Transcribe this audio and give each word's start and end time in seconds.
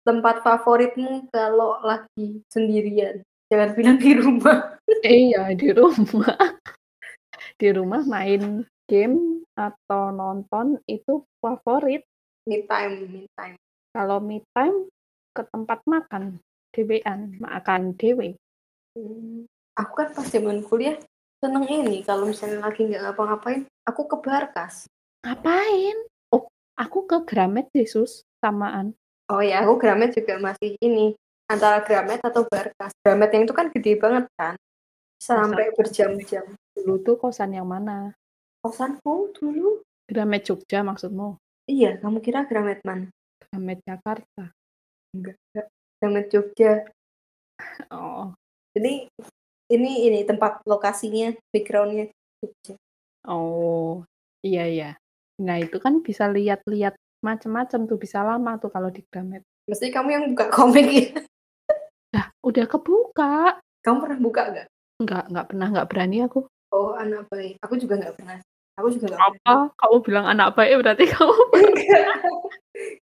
Tempat 0.00 0.42
favoritmu 0.42 1.30
kalau 1.30 1.78
lagi 1.86 2.42
sendirian? 2.50 3.22
Jangan 3.46 3.70
bilang 3.78 3.98
di 4.02 4.12
rumah. 4.18 4.58
Iya, 5.06 5.54
di 5.54 5.70
rumah. 5.70 6.34
Di 7.56 7.68
rumah 7.72 8.02
main 8.04 8.66
game 8.90 9.46
atau 9.54 10.10
nonton 10.10 10.82
itu 10.90 11.24
favorit. 11.38 12.04
Me 12.44 12.66
time 12.66 13.06
me 13.06 13.24
time. 13.38 13.56
Kalau 13.94 14.18
me 14.18 14.42
time 14.52 14.90
ke 15.30 15.42
tempat 15.46 15.80
makan, 15.86 16.42
dhewean, 16.74 17.38
makan 17.38 17.94
dhewe. 17.94 18.34
Mmm, 18.98 19.46
aku 19.78 19.92
kan 19.94 20.08
pas 20.10 20.26
zaman 20.26 20.62
kuliah 20.66 20.98
seneng 21.40 21.64
ini 21.70 22.04
kalau 22.04 22.28
misalnya 22.28 22.60
lagi 22.60 22.84
nggak 22.84 23.00
ngapa-ngapain, 23.00 23.64
aku 23.88 24.04
ke 24.10 24.16
Barkas. 24.20 24.90
Ngapain? 25.24 25.96
Oh, 26.34 26.50
aku 26.76 27.06
ke 27.08 27.22
Gramet 27.24 27.70
sih, 27.72 27.86
Sus, 27.88 28.26
samaan. 28.42 28.92
Oh 29.30 29.40
ya, 29.40 29.62
aku 29.64 29.78
Gramet 29.80 30.12
juga 30.12 30.36
masih 30.42 30.74
ini, 30.82 31.14
antara 31.48 31.80
Gramet 31.80 32.20
atau 32.20 32.44
Barkas. 32.44 32.92
Gramet 33.00 33.30
yang 33.32 33.42
itu 33.46 33.54
kan 33.54 33.70
gede 33.72 33.96
banget 33.96 34.26
kan, 34.36 34.54
sampai 35.22 35.72
berjam-jam. 35.78 36.44
dulu 36.76 36.96
tuh 37.04 37.16
kosan 37.20 37.52
yang 37.52 37.68
mana? 37.68 38.16
Kosanku 38.64 39.32
dulu 39.36 39.84
Gramet 40.08 40.48
Jogja 40.48 40.82
maksudmu? 40.84 41.38
iya, 41.70 41.94
kamu 42.02 42.18
kira 42.18 42.44
Gramet 42.50 42.82
mana? 42.82 43.06
Gramet 43.38 43.78
Jakarta. 43.86 44.50
Enggak 45.10 45.36
enggak, 45.50 45.66
Gramet 45.98 46.26
Jogja. 46.30 46.72
Oh. 47.90 48.30
Jadi 48.72 49.10
ini 49.70 49.92
ini 50.06 50.20
tempat 50.22 50.62
lokasinya, 50.66 51.34
background-nya 51.50 52.10
Jogja. 52.42 52.74
Oh, 53.26 54.06
iya 54.46 54.64
iya. 54.70 54.90
Nah, 55.42 55.58
itu 55.58 55.76
kan 55.82 56.00
bisa 56.00 56.30
lihat-lihat 56.30 56.94
macem-macem 57.20 57.84
tuh, 57.90 57.98
bisa 58.00 58.22
lama 58.22 58.56
tuh 58.56 58.70
kalau 58.72 58.88
di 58.88 59.02
Gramet. 59.10 59.42
Mesti 59.68 59.92
kamu 59.92 60.08
yang 60.10 60.24
buka 60.32 60.46
komik 60.48 60.88
ya? 60.88 61.06
Lah, 62.16 62.26
udah 62.42 62.64
kebuka. 62.66 63.60
Kamu 63.82 63.96
pernah 64.02 64.18
buka 64.18 64.42
nggak? 64.50 64.66
Enggak, 65.00 65.24
enggak 65.32 65.46
pernah, 65.52 65.66
enggak 65.70 65.88
berani 65.88 66.16
aku. 66.24 66.40
Oh, 66.70 66.94
anak 66.94 67.26
baik. 67.28 67.58
Aku 67.66 67.74
juga 67.76 67.98
nggak 67.98 68.14
pernah. 68.14 68.38
Aku 68.78 68.88
juga 68.94 69.10
nggak 69.10 69.20
pernah. 69.20 69.66
Apa? 69.68 69.74
Kamu 69.74 69.96
bilang 70.06 70.26
anak 70.30 70.54
baik 70.54 70.80
berarti 70.80 71.04
kamu 71.10 71.34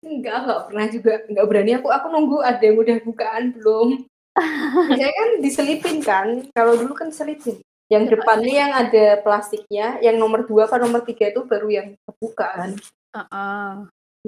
Enggak. 0.09 0.33
Enggak, 0.33 0.39
nggak 0.48 0.61
pernah 0.64 0.87
juga, 0.89 1.12
nggak 1.28 1.47
berani 1.47 1.73
aku. 1.77 1.89
Aku 1.92 2.06
nunggu 2.09 2.37
ada 2.41 2.62
yang 2.64 2.77
udah 2.81 2.97
bukaan 3.05 3.45
belum. 3.53 3.89
Biasanya 4.89 5.12
kan 5.12 5.28
diselipin 5.45 5.98
kan, 6.00 6.28
kalau 6.56 6.73
dulu 6.81 6.97
kan 6.97 7.12
diselipin. 7.12 7.61
Yang 7.89 8.17
depannya 8.17 8.53
yang 8.53 8.73
ada 8.73 9.20
plastiknya, 9.25 9.97
yang 10.05 10.20
nomor 10.20 10.45
2 10.45 10.69
apa 10.69 10.77
nomor 10.77 11.05
3 11.05 11.33
itu 11.33 11.41
baru 11.45 11.69
yang 11.69 11.89
kebuka 12.05 12.48
kan. 12.56 12.70
Heeh. 13.17 13.73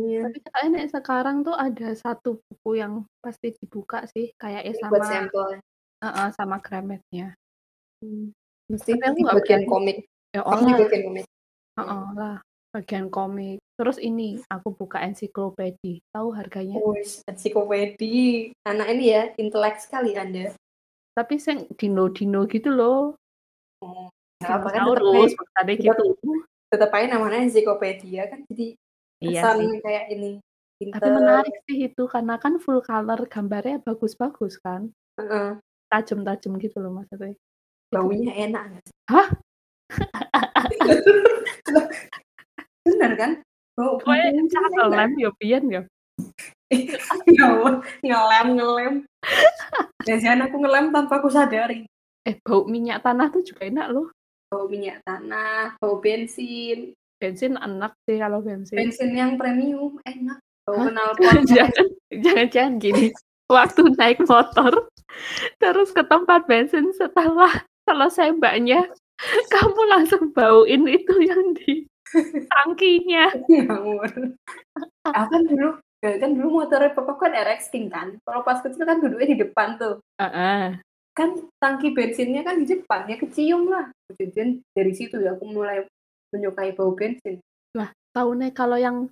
Iya. 0.00 0.20
Tapi 0.31 0.39
kayaknya 0.48 0.87
sekarang 0.89 1.37
tuh 1.45 1.56
ada 1.59 1.89
satu 1.98 2.41
buku 2.47 2.70
yang 2.78 3.05
pasti 3.20 3.53
dibuka 3.53 4.06
sih, 4.09 4.33
kayaknya 4.39 4.72
Ini 4.72 4.81
sama 4.81 4.91
buat 4.97 5.03
sampel. 5.05 5.47
heeh, 6.00 6.28
sama 6.33 6.56
Grametnya. 6.62 7.27
Mmm, 8.00 8.33
mesti 8.72 8.91
di 8.97 9.22
bagian 9.27 9.69
komik. 9.69 10.09
Ya 10.33 10.41
di 10.41 10.72
bagian 10.78 11.03
komik. 11.11 11.27
Heeh 11.77 12.05
lah, 12.17 12.39
bagian 12.70 13.10
komik. 13.10 13.58
Terus 13.74 13.98
ini, 13.98 14.38
aku 14.46 14.76
buka 14.76 15.02
ensiklopedi. 15.02 16.04
Tahu 16.12 16.28
harganya? 16.36 16.78
Wis, 16.78 17.24
ensiklopedi. 17.26 18.52
Anak 18.68 18.94
ini 18.94 19.04
ya, 19.10 19.22
intelek 19.40 19.80
sekali 19.80 20.14
Anda. 20.14 20.54
Tapi 21.16 21.41
sing 21.41 21.66
dino-dino 21.74 22.46
gitu 22.46 22.70
loh. 22.70 23.16
Oh, 23.80 24.12
apa 24.44 24.68
kan 24.72 24.84
gitu. 25.76 26.04
tetep 26.69 26.92
aja 26.92 27.16
namanya 27.16 27.44
ensiklopedia 27.44 28.28
kan 28.28 28.44
jadi 28.53 28.76
Iya 29.20 29.53
sih. 29.53 29.84
kayak 29.84 30.16
ini, 30.16 30.41
Tapi 30.80 30.97
pinter. 30.97 31.12
menarik 31.12 31.56
sih 31.69 31.92
itu, 31.92 32.03
karena 32.09 32.41
kan 32.41 32.56
full 32.56 32.80
color, 32.80 33.28
gambarnya 33.28 33.84
bagus-bagus 33.84 34.56
kan. 34.64 34.88
Tajam-tajam 35.92 36.56
gitu 36.56 36.80
loh 36.80 36.97
maksudnya. 36.97 37.36
Baunya 37.92 38.32
enak? 38.32 38.80
Hah? 39.12 39.28
Bener 42.91 43.12
kan? 43.15 43.31
Bau 43.78 43.97
Pokoknya 44.03 44.27
enak. 44.34 44.71
ngelem 44.75 45.11
ya 45.17 45.31
biyen 45.39 45.65
ya. 45.71 45.83
Ya 46.71 47.47
ngelem 48.03 48.49
ngelem. 48.59 48.95
Jangan-jangan 50.06 50.41
aku 50.51 50.56
ngelem 50.59 50.87
tanpa 50.91 51.15
aku 51.23 51.28
sadari. 51.31 51.87
Eh, 52.28 52.37
bau 52.45 52.69
minyak 52.69 53.01
tanah 53.01 53.33
tuh 53.33 53.41
juga 53.47 53.71
enak 53.71 53.87
loh. 53.95 54.09
Bau 54.51 54.67
minyak 54.67 55.01
tanah, 55.06 55.78
bau 55.81 56.03
bensin. 56.03 56.93
Bensin 57.21 57.56
enak 57.56 57.95
sih 58.05 58.19
kalau 58.19 58.43
bensin. 58.45 58.77
Bensin 58.77 59.11
yang 59.15 59.41
premium 59.41 59.97
enak. 60.05 60.43
Bau 60.69 60.77
Hah? 60.84 60.93
knalpot 60.93 61.47
Jangan 61.51 61.87
jangan-jangan 62.11 62.75
gini, 62.83 63.07
waktu 63.49 63.83
naik 63.97 64.21
motor, 64.28 64.91
terus 65.59 65.91
ke 65.91 66.03
tempat 66.05 66.45
bensin 66.47 66.93
setelah 66.95 67.65
selesai 67.89 68.37
mbaknya, 68.37 68.87
kamu 69.51 69.81
langsung 69.91 70.31
bauin 70.31 70.87
itu 70.87 71.15
yang 71.25 71.57
di 71.57 71.90
tangkinya. 72.50 73.25
Ngawur. 73.66 74.11
Aku 75.06 75.27
kan 75.31 75.43
dulu 75.47 75.71
ya 76.00 76.16
kan 76.16 76.33
dulu 76.33 76.65
motornya 76.65 76.97
papa 76.97 77.12
kan 77.21 77.33
RX 77.37 77.69
King 77.69 77.93
kan. 77.93 78.16
Kalau 78.25 78.41
pas 78.41 78.61
kecil 78.65 78.84
kan 78.88 78.99
duduknya 78.99 79.37
di 79.37 79.38
depan 79.44 79.77
tuh. 79.77 80.00
Heeh. 80.21 80.81
Kan 81.12 81.37
tangki 81.60 81.93
bensinnya 81.93 82.41
kan 82.47 82.56
di 82.56 82.65
depan, 82.65 83.05
ya 83.10 83.21
kecium 83.21 83.69
lah. 83.69 83.93
Jadi 84.15 84.62
dari 84.72 84.93
situ 84.97 85.21
ya 85.21 85.37
aku 85.37 85.44
mulai 85.44 85.84
menyukai 86.33 86.72
bau 86.72 86.94
bensin. 86.94 87.43
Lah, 87.77 87.91
tahunya 88.15 88.55
kalau 88.55 88.78
yang 88.78 89.10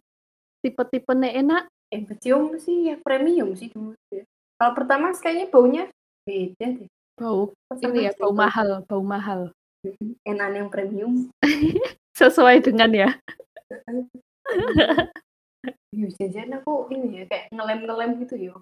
tipe-tipenya 0.62 1.34
enak, 1.43 1.65
Yang 1.88 2.04
kecium 2.12 2.53
sih 2.60 2.93
ya 2.93 3.00
premium 3.00 3.56
sih 3.56 3.72
dulu 3.72 3.97
ya. 4.12 4.21
Kalau 4.60 4.72
pertama 4.77 5.09
kayaknya 5.16 5.48
baunya 5.48 5.84
beda 6.28 6.66
deh. 6.77 6.88
bau 7.16 7.48
Pas 7.65 7.81
ini 7.81 8.04
ya, 8.04 8.12
bau 8.21 8.37
mahal 8.37 8.84
bau 8.84 9.00
mahal. 9.00 9.48
Enak 10.28 10.48
yang 10.53 10.69
premium. 10.69 11.32
Sesuai 12.18 12.58
dengan 12.66 12.90
ya. 12.90 13.10
Ya 15.94 16.06
jajan 16.18 16.50
aku 16.58 16.90
ini 16.90 17.22
ya 17.22 17.24
kayak 17.30 17.54
ngelem-ngelem 17.54 18.10
gitu 18.26 18.34
ya. 18.34 18.54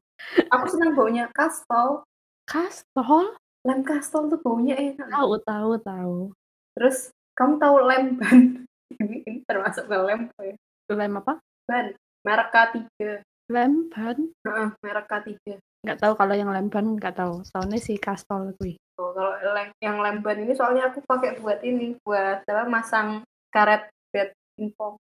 Aku 0.52 0.68
senang 0.68 0.92
baunya 0.92 1.32
kastol. 1.32 2.04
Kastol? 2.44 3.32
Lem 3.64 3.80
kastol 3.80 4.28
tuh 4.28 4.40
baunya 4.44 4.76
enak. 4.76 5.08
Tahu 5.08 5.40
tahu 5.42 5.72
tahu. 5.80 6.18
Terus 6.76 7.08
kamu 7.32 7.56
tahu 7.56 7.76
lem 7.80 8.04
ban? 8.20 8.40
Ini, 9.02 9.18
ini 9.26 9.38
termasuk 9.44 9.90
ke 9.90 9.96
lem 9.98 10.30
apa 10.30 10.42
ya? 10.46 10.54
Lem 10.94 11.12
apa? 11.18 11.42
Ban, 11.66 11.86
merek 12.22 12.48
K3. 12.54 12.80
Lem 13.50 13.72
ban? 13.90 14.16
Heeh, 14.46 14.68
merek 14.78 15.06
K3. 15.10 15.58
Nggak 15.84 15.98
tahu 16.00 16.12
kalau 16.14 16.34
yang 16.38 16.54
lem 16.54 16.70
ban 16.70 16.94
nggak 16.94 17.18
tahu. 17.18 17.42
Tahunya 17.50 17.82
si 17.82 17.98
kastol 17.98 18.54
kuwi. 18.56 18.78
Tuh, 18.94 19.10
kalau 19.10 19.34
lem, 19.42 19.74
yang 19.82 19.98
lem 19.98 20.22
ban 20.22 20.38
ini 20.38 20.54
soalnya 20.54 20.88
aku 20.88 21.02
pakai 21.02 21.36
buat 21.42 21.60
ini, 21.66 21.98
buat 22.06 22.46
apa 22.46 22.64
masang 22.70 23.26
karet 23.56 23.82
bed 24.12 24.28
info. 24.60 25.00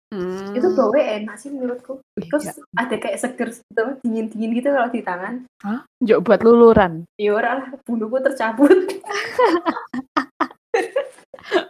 Itu 0.54 0.70
Hmm. 0.70 0.76
baunya 0.78 1.18
enak 1.18 1.34
sih 1.34 1.50
menurutku. 1.50 1.98
Terus 2.14 2.46
nggak. 2.46 2.78
ada 2.78 2.94
kayak 2.96 3.18
seger 3.18 3.48
gitu, 3.50 3.82
dingin-dingin 4.06 4.50
gitu 4.54 4.68
kalau 4.70 4.86
di 4.88 5.02
tangan. 5.02 5.34
Hah? 5.60 5.82
Njuk 5.98 6.22
buat 6.22 6.40
luluran. 6.40 7.02
Ya 7.18 7.34
ora 7.34 7.58
lah, 7.58 7.68
buluku 7.82 8.22
tercabut. 8.22 8.70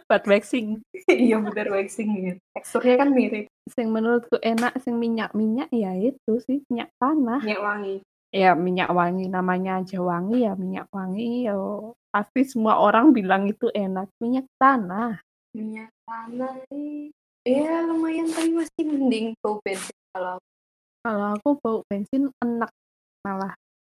buat 0.07 0.23
waxing. 0.23 0.79
Iya 1.07 1.39
bener 1.41 1.67
waxing 1.71 2.09
ya. 2.13 2.33
Teksturnya 2.55 2.95
kan 2.99 3.09
mirip, 3.11 3.45
Sing 3.67 3.91
menurutku 3.91 4.39
enak 4.39 4.79
sing 4.79 4.95
minyak-minyak 4.95 5.67
ya 5.71 5.91
itu 5.95 6.39
sih 6.43 6.63
minyak 6.67 6.93
tanah. 6.97 7.41
minyak 7.41 7.61
wangi. 7.61 7.95
Ya 8.31 8.51
minyak 8.53 8.91
wangi 8.91 9.27
namanya 9.27 9.79
aja 9.79 9.99
wangi 9.99 10.43
ya 10.43 10.53
minyak 10.53 10.87
wangi 10.91 11.47
ya 11.47 11.55
pasti 12.11 12.43
semua 12.43 12.75
orang 12.77 13.11
bilang 13.11 13.47
itu 13.47 13.67
enak 13.71 14.07
minyak 14.19 14.47
tanah. 14.59 15.19
Minyak 15.55 15.91
tanah 16.07 16.55
nih. 16.71 17.11
Ya 17.47 17.79
lumayan 17.87 18.27
tapi 18.27 18.51
masih 18.51 18.83
mending 18.83 19.31
bau 19.39 19.63
bensin 19.63 19.95
kalau 20.11 20.35
aku 20.35 20.47
Kalau 21.07 21.25
aku 21.31 21.49
bau 21.63 21.79
bensin 21.87 22.27
enak 22.43 22.71
malah 23.23 23.55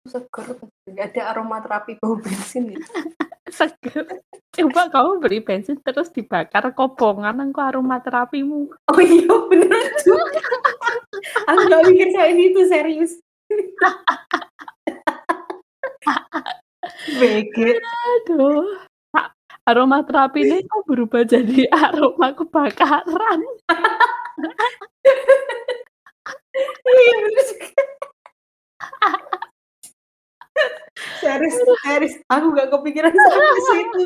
seger. 0.07 0.47
Gak 0.91 1.15
ada 1.15 1.21
aroma 1.31 1.63
terapi 1.63 1.95
bau 1.99 2.19
bensin 2.19 2.75
ya. 2.75 2.79
seger. 3.59 4.03
Coba 4.51 4.91
kamu 4.91 5.23
beli 5.23 5.39
bensin 5.39 5.79
terus 5.79 6.11
dibakar 6.11 6.67
kobongan 6.75 7.39
engko 7.39 7.63
aromaterapimu. 7.63 8.67
Oh 8.91 8.99
iya 8.99 9.31
bener 9.47 9.95
tuh. 10.03 10.19
aku 11.47 11.59
gak 11.71 11.83
mikir 11.87 12.11
kayak 12.11 12.35
gitu 12.35 12.59
serius. 12.67 13.15
BG. 17.19 17.79
Aduh. 17.79 18.86
A- 19.67 19.75
Aromaterapi 19.75 20.47
ini 20.47 20.63
kok 20.63 20.87
berubah 20.87 21.27
jadi 21.27 21.67
aroma 21.75 22.31
kebakaran. 22.31 23.43
Serius 31.19 31.55
serius, 31.83 32.15
aku 32.31 32.45
nggak 32.55 32.69
kepikiran 32.71 33.11
sampai 33.11 33.61
situ. 33.67 34.03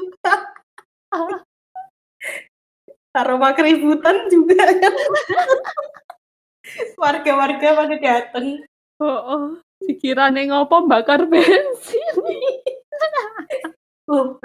Aroma 3.14 3.54
keributan 3.54 4.26
juga 4.34 4.66
kan. 4.66 4.94
Warga-warga 6.98 7.68
pada 7.78 7.96
dateng. 8.02 8.66
oh 9.02 9.60
dikirane 9.82 10.50
ngopo 10.50 10.90
bakar 10.90 11.26
bensin. 11.30 12.16
Oh, 14.12 14.36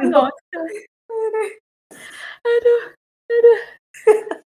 Aduh 2.47 2.83
aduh, 3.27 3.61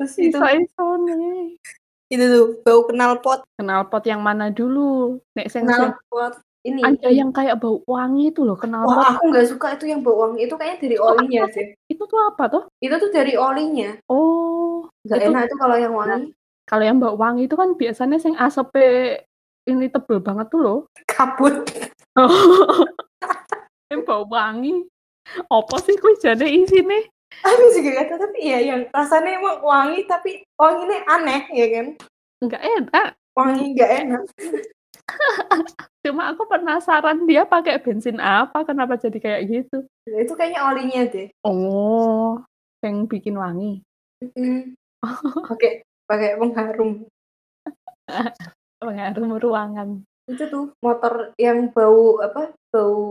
terus 0.00 0.14
itu 0.16 0.32
iso-isone. 0.32 1.56
itu 2.08 2.24
tuh 2.24 2.46
bau 2.64 2.80
knalpot, 2.88 3.44
Knalpot 3.60 4.04
yang 4.06 4.20
mana 4.24 4.48
dulu? 4.48 5.20
Nek 5.36 5.48
sing 5.52 5.64
sing 5.64 5.68
knalpot 5.68 6.40
ini. 6.64 6.80
ada 6.80 7.08
yang 7.12 7.28
kayak 7.28 7.60
bau 7.60 7.84
wangi 7.84 8.32
itu 8.32 8.40
loh 8.44 8.56
Wah, 8.56 8.64
knalpot. 8.64 9.04
aku 9.16 9.22
nggak 9.28 9.46
suka 9.48 9.66
itu 9.76 9.84
yang 9.92 10.00
bau 10.00 10.16
wangi. 10.24 10.48
Itu 10.48 10.54
kayaknya 10.56 10.78
dari 10.88 10.96
olinya 10.96 11.42
sih. 11.52 11.66
Itu 11.88 12.08
tuh 12.08 12.20
apa 12.24 12.44
tuh? 12.48 12.62
Itu 12.80 12.96
tuh 12.96 13.10
dari 13.12 13.36
olinya. 13.36 14.00
Oh, 14.08 14.88
Nggak 15.04 15.18
itu 15.20 15.28
enak 15.28 15.42
itu 15.48 15.56
kalau 15.60 15.76
yang 15.76 15.92
wangi. 15.92 16.32
kalau 16.64 16.84
yang 16.88 16.96
bau 16.96 17.16
wangi 17.20 17.44
itu 17.44 17.56
kan 17.60 17.76
biasanya 17.76 18.16
sing 18.16 18.32
asepe 18.40 19.20
ini 19.68 19.92
tebel 19.92 20.20
banget 20.24 20.48
tuh 20.48 20.60
loh. 20.60 20.78
Kabut. 21.04 21.60
yang 23.92 24.00
bau 24.08 24.24
wangi. 24.24 24.88
Apa 25.48 25.76
sih 25.82 25.96
kuwi 25.98 26.16
jane 26.20 26.46
isine? 26.46 27.10
Aku 27.42 27.62
juga 27.74 27.90
nggak 27.98 28.06
tahu 28.14 28.18
tapi 28.30 28.40
ya 28.46 28.58
yang 28.62 28.86
rasanya 28.94 29.42
emang 29.42 29.58
wangi 29.58 30.06
tapi 30.06 30.46
wanginya 30.54 30.98
aneh 31.10 31.42
ya 31.50 31.66
kan. 31.72 31.86
Enggak 32.38 32.62
enak. 32.62 33.08
Wangi 33.34 33.64
nggak 33.74 33.92
enak. 34.06 34.22
Cuma 36.04 36.30
aku 36.32 36.46
penasaran 36.48 37.24
dia 37.24 37.48
pakai 37.48 37.80
bensin 37.80 38.20
apa, 38.20 38.62
kenapa 38.64 39.00
jadi 39.00 39.18
kayak 39.18 39.42
gitu. 39.48 39.78
Itu 40.06 40.32
kayaknya 40.36 40.60
olinya 40.68 41.02
deh. 41.08 41.28
Oh, 41.44 42.40
yang 42.84 43.08
bikin 43.08 43.36
wangi. 43.40 43.80
Mm. 44.20 44.76
Pakai 45.50 45.84
pakai 46.08 46.40
pengharum. 46.40 47.04
Pengaruh 48.80 49.40
ruangan. 49.40 50.04
Itu 50.24 50.48
tuh 50.48 50.64
motor 50.80 51.36
yang 51.36 51.68
bau 51.72 52.20
apa? 52.24 52.56
Bau 52.72 53.04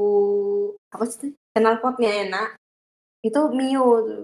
apa 0.89 1.06
sih? 1.06 1.38
Knalpotnya 1.53 2.25
enak. 2.25 2.57
Itu 3.21 3.53
Mio 3.53 3.88
tuh. 4.03 4.23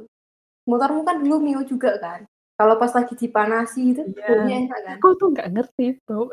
Motormu 0.65 1.05
kan 1.05 1.21
dulu 1.21 1.37
Mio 1.39 1.61
juga 1.63 1.95
kan. 2.01 2.25
Kalau 2.59 2.75
pas 2.75 2.91
lagi 2.91 3.15
dipanasi 3.15 3.95
itu 3.95 4.01
Iya. 4.03 4.25
baunya 4.27 4.55
enak 4.67 4.79
kan. 4.83 4.97
Aku 4.99 5.15
tuh 5.15 5.31
nggak 5.31 5.49
ngerti 5.55 5.85
bau 6.03 6.27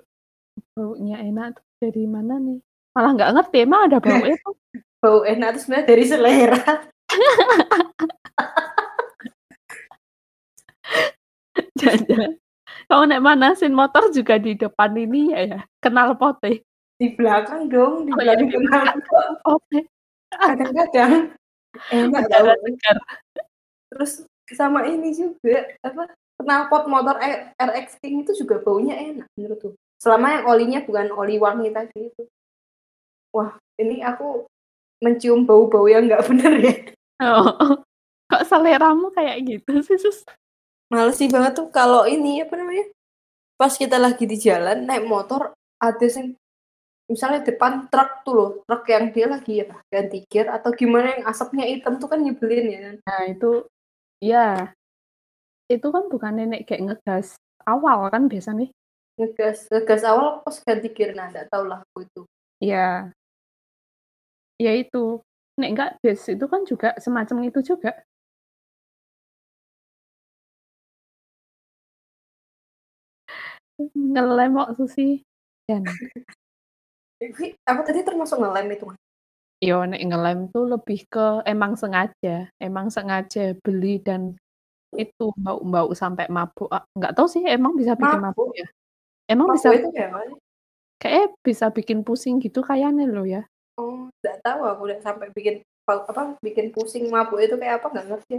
baunya 0.72 1.20
enak 1.20 1.60
tuh 1.60 1.64
dari 1.78 2.04
mana 2.08 2.40
nih. 2.40 2.58
Malah 2.96 3.10
nggak 3.14 3.32
ngerti 3.37 3.56
emang 3.62 3.81
ada 3.93 3.98
bau 4.02 4.25
itu. 4.34 4.50
Bau 4.98 5.19
enak 5.22 5.48
itu 5.54 5.58
sebenarnya 5.62 5.87
dari 5.87 6.04
selera. 6.08 6.62
Jangan. 11.76 12.31
Kalau 12.87 13.02
nek 13.06 13.22
manasin 13.22 13.75
motor 13.75 14.10
juga 14.14 14.38
di 14.38 14.54
depan 14.54 14.94
ini 14.94 15.34
ya 15.34 15.40
ya, 15.43 15.60
kenal 15.82 16.14
pote. 16.14 16.62
Di 16.96 17.12
belakang 17.12 17.69
dong, 17.69 18.08
di 18.08 18.14
Oh 18.14 18.22
iya, 18.22 18.38
belakang 18.38 18.48
di 18.48 18.56
knalpot. 18.56 19.26
Pote. 19.46 19.81
Kadang-kadang 20.38 21.12
enak 21.93 22.25
tau. 22.33 22.47
Segar. 22.53 22.97
Terus 23.93 24.12
sama 24.53 24.87
ini 24.87 25.12
juga 25.12 25.75
apa 25.83 26.12
knalpot 26.41 26.85
motor 26.87 27.17
RX 27.56 27.99
King 27.99 28.23
itu 28.23 28.33
juga 28.37 28.61
baunya 28.61 28.94
enak 28.97 29.27
menurutku. 29.35 29.75
Selama 29.97 30.41
yang 30.41 30.44
olinya 30.47 30.81
bukan 30.85 31.09
oli 31.17 31.41
wangi 31.41 31.73
tadi 31.73 32.12
itu. 32.12 32.23
Wah, 33.33 33.56
ini 33.81 34.05
aku 34.05 34.44
mencium 35.00 35.44
bau-bau 35.44 35.88
yang 35.88 36.09
nggak 36.09 36.25
bener 36.29 36.53
ya. 36.61 36.75
Oh. 37.25 37.53
Kok 38.27 38.43
seleramu 38.43 39.15
kayak 39.15 39.39
gitu 39.47 39.87
sih, 39.87 40.03
Sus? 40.03 40.27
Males 40.91 41.15
sih 41.15 41.31
banget 41.31 41.62
tuh 41.62 41.71
kalau 41.71 42.11
ini 42.11 42.43
apa 42.43 42.59
namanya? 42.59 42.91
Pas 43.55 43.71
kita 43.71 44.03
lagi 44.03 44.27
di 44.27 44.35
jalan 44.35 44.82
naik 44.82 45.06
motor 45.06 45.55
ada 45.79 46.06
sing 46.11 46.35
misalnya 47.06 47.41
depan 47.47 47.87
truk 47.87 48.11
tuh 48.26 48.35
loh, 48.35 48.50
truk 48.67 48.82
yang 48.91 49.14
dia 49.14 49.26
lagi 49.31 49.62
apa 49.62 49.79
ganti 49.87 50.26
gear 50.26 50.50
atau 50.50 50.70
gimana 50.75 51.14
yang 51.19 51.25
asapnya 51.31 51.64
hitam 51.67 52.03
tuh 52.03 52.11
kan 52.11 52.20
nyebelin 52.20 52.67
ya. 52.67 52.81
Nah, 53.06 53.23
itu 53.31 53.50
ya. 54.19 54.75
Itu 55.67 55.91
kan 55.91 56.06
bukan 56.11 56.32
nenek 56.38 56.67
kayak 56.67 56.82
ngegas 56.87 57.38
awal 57.67 58.06
kan 58.11 58.31
biasanya. 58.31 58.70
Ngegas 59.19 59.67
ngegas 59.70 60.03
awal 60.06 60.43
pas 60.43 60.56
ganti 60.62 60.88
gear 60.93 61.14
nah 61.14 61.31
enggak 61.31 61.47
tahu 61.50 61.64
lah 61.67 61.82
aku 61.82 62.06
itu. 62.06 62.23
Ya. 62.62 63.11
Ya 64.58 64.73
itu. 64.75 65.20
Nek 65.56 65.70
enggak 65.73 65.91
des 66.05 66.20
itu 66.29 66.44
kan 66.49 66.62
juga 66.69 66.93
semacam 67.00 67.49
itu 67.49 67.61
juga. 67.64 67.97
Ngelem 74.12 74.53
kok 74.56 74.70
Susi. 74.79 75.23
Dan 75.67 75.82
Tapi 77.17 77.57
aku 77.65 77.81
tadi 77.83 78.01
termasuk 78.05 78.37
ngelem 78.41 78.77
itu. 78.77 78.85
Mas. 78.87 78.99
yo 79.57 79.89
nek 79.89 80.05
ngelem 80.05 80.53
tuh 80.53 80.69
lebih 80.69 81.09
ke 81.09 81.41
emang 81.49 81.81
sengaja, 81.81 82.53
emang 82.61 82.93
sengaja 82.93 83.57
beli 83.65 83.97
dan 84.05 84.37
itu 84.93 85.33
bau-bau 85.41 85.89
sampai 85.97 86.29
mabuk. 86.29 86.69
Ah, 86.69 86.85
Nggak 86.93 87.13
tahu 87.17 87.25
sih 87.29 87.43
emang 87.49 87.73
bisa 87.73 87.97
bikin 87.97 88.21
mabuk 88.21 88.53
Mabuk? 88.53 88.61
ya. 88.61 88.69
Emang 89.33 89.49
Mabuk 89.49 89.57
bisa 89.57 89.69
itu 89.73 89.89
kayak 89.97 90.11
mana? 90.13 90.35
kayak 90.97 91.27
bisa 91.45 91.67
bikin 91.73 92.01
pusing 92.05 92.37
gitu 92.41 92.61
kayaknya 92.61 93.09
loh 93.09 93.25
ya. 93.25 93.43
Oh, 93.81 94.09
enggak 94.21 94.41
tahu 94.45 94.61
aku 94.65 94.83
udah 94.93 94.99
sampai 95.05 95.29
bikin 95.33 95.61
apa 95.89 96.05
apa, 96.09 96.23
bikin 96.45 96.73
pusing 96.73 97.09
mabuk 97.09 97.41
itu 97.41 97.57
kayak 97.57 97.81
apa 97.81 97.87
nggak 97.97 98.07
ngerti. 98.13 98.37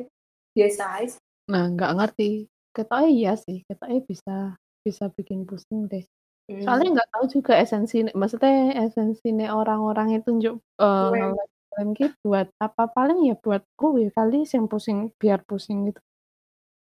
Biasa 0.53 0.83
aja. 1.01 1.17
Nah, 1.49 1.69
nggak 1.73 1.91
ngerti. 1.97 2.45
Ketoknya 2.77 3.09
iya 3.09 3.33
sih, 3.37 3.65
ketoknya 3.65 3.99
bisa 4.05 4.35
bisa 4.85 5.05
bikin 5.17 5.45
pusing 5.49 5.89
deh. 5.89 6.05
Hmm. 6.47 6.63
Soalnya 6.63 6.87
nggak 6.95 7.09
tahu 7.11 7.25
juga 7.27 7.59
esensi 7.59 8.07
maksudnya 8.15 8.71
esensinya 8.87 9.51
orang-orang 9.51 10.15
itu 10.15 10.31
njuk 10.31 10.55
Ngelem. 10.79 11.35
ngelem 11.35 11.87
gitu 11.99 12.15
buat 12.23 12.47
apa 12.63 12.87
paling 12.87 13.27
ya 13.27 13.35
buat 13.35 13.67
kuwi 13.75 14.07
kali 14.15 14.47
yang 14.47 14.71
pusing 14.71 15.11
biar 15.19 15.43
pusing 15.43 15.91
gitu. 15.91 15.99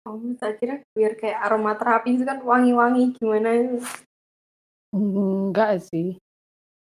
Oh, 0.08 0.16
saya 0.40 0.56
kira 0.56 0.80
biar 0.96 1.20
kayak 1.20 1.44
aromaterapi 1.44 2.16
itu 2.16 2.24
kan 2.24 2.40
wangi-wangi 2.40 3.20
gimana 3.20 3.52
itu. 3.52 3.84
Enggak 4.96 5.84
sih. 5.92 6.16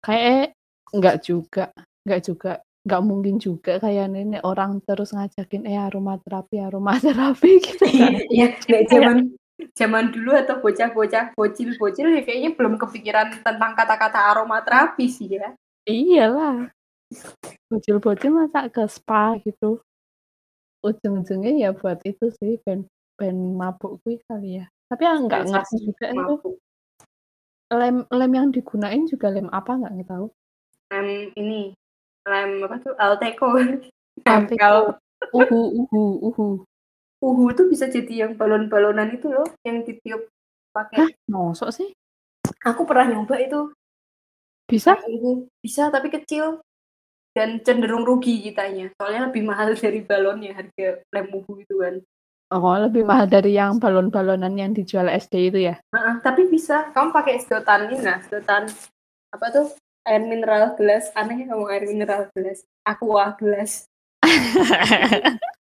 Kayak 0.05 0.53
enggak 0.93 1.25
juga, 1.25 1.73
enggak 2.05 2.21
juga, 2.29 2.51
enggak 2.85 3.01
mungkin 3.03 3.35
juga 3.41 3.81
kayak 3.81 4.05
nenek 4.13 4.45
orang 4.45 4.79
terus 4.85 5.17
ngajakin 5.17 5.65
eh 5.65 5.81
aromaterapi, 5.81 6.61
aromaterapi 6.61 7.51
gitu 7.67 7.85
kan. 7.89 8.13
Iya, 8.29 8.47
nek 8.53 8.69
Kayak 8.69 8.85
zaman 8.93 9.17
zaman 9.73 10.13
dulu 10.13 10.37
atau 10.37 10.61
bocah-bocah 10.61 11.33
bocil-bocil 11.33 12.13
ya 12.13 12.21
kayaknya 12.21 12.53
belum 12.53 12.77
kepikiran 12.77 13.41
tentang 13.41 13.73
kata-kata 13.73 14.33
aromaterapi 14.33 15.05
sih 15.09 15.33
ya. 15.33 15.57
iyalah. 15.89 16.69
Bocil-bocil 17.71 18.31
masa 18.35 18.69
ke 18.69 18.85
spa 18.85 19.33
gitu. 19.41 19.81
Ujung-ujungnya 20.85 21.57
ya 21.57 21.69
buat 21.73 21.97
itu 22.05 22.29
sih 22.37 22.61
ben 22.61 22.85
ben 23.17 23.57
mabuk 23.57 23.97
kuwi 24.05 24.21
kali 24.29 24.61
ya. 24.61 24.65
Tapi 24.87 25.01
ya 25.03 25.13
enggak 25.17 25.49
ngerti 25.49 25.75
juga 25.83 26.05
itu 26.13 26.55
lem 27.67 28.07
lem 28.07 28.31
yang 28.31 28.47
digunain 28.53 29.03
juga 29.09 29.27
lem 29.33 29.49
apa 29.49 29.73
enggak 29.73 30.07
tahu. 30.07 30.27
Lem 30.93 31.33
ini, 31.35 31.73
lem 32.29 32.63
apa 32.63 32.75
tuh 32.79 32.93
Alteco. 32.95 33.57
Alteco. 34.23 35.01
Uhu 35.33 35.59
uhu 35.81 36.03
uhu. 36.29 36.47
Uhu 37.17 37.49
tuh 37.57 37.65
bisa 37.65 37.89
jadi 37.89 38.27
yang 38.27 38.37
balon-balonan 38.37 39.09
itu 39.09 39.33
loh, 39.33 39.49
yang 39.65 39.81
ditiup 39.81 40.29
Hah, 40.77 40.85
pakai. 40.85 41.17
mosok 41.25 41.73
sih? 41.73 41.89
Aku 42.61 42.85
pernah 42.85 43.09
nyoba 43.09 43.41
itu. 43.41 43.73
Bisa? 44.69 45.01
Uhu. 45.01 45.49
Bisa 45.57 45.89
tapi 45.89 46.13
kecil 46.13 46.61
dan 47.33 47.57
cenderung 47.65 48.05
rugi 48.05 48.45
kitanya. 48.45 48.93
Soalnya 48.97 49.33
lebih 49.33 49.49
mahal 49.49 49.73
dari 49.81 50.05
balonnya 50.05 50.53
harga 50.53 51.01
lem 51.09 51.27
uhu 51.33 51.61
itu 51.61 51.75
kan. 51.81 51.95
Oh, 52.47 52.63
lebih 52.79 53.03
mahal 53.03 53.27
dari 53.27 53.59
yang 53.59 53.75
balon-balonan 53.75 54.55
yang 54.55 54.71
dijual 54.71 55.11
SD 55.11 55.51
itu 55.51 55.59
ya? 55.67 55.75
Heeh, 55.91 56.15
tapi 56.23 56.47
bisa. 56.47 56.93
Kamu 56.95 57.11
pakai 57.11 57.43
sedotan 57.43 57.91
ini 57.91 57.99
nah, 57.99 58.23
sedotan 58.23 58.71
apa 59.33 59.45
tuh? 59.51 59.67
Air 60.07 60.23
mineral 60.23 60.71
gelas. 60.79 61.11
Anehnya 61.11 61.51
kamu 61.51 61.65
air 61.67 61.83
mineral 61.89 62.31
gelas. 62.31 62.63
Aqua 62.87 63.35
gelas. 63.35 63.89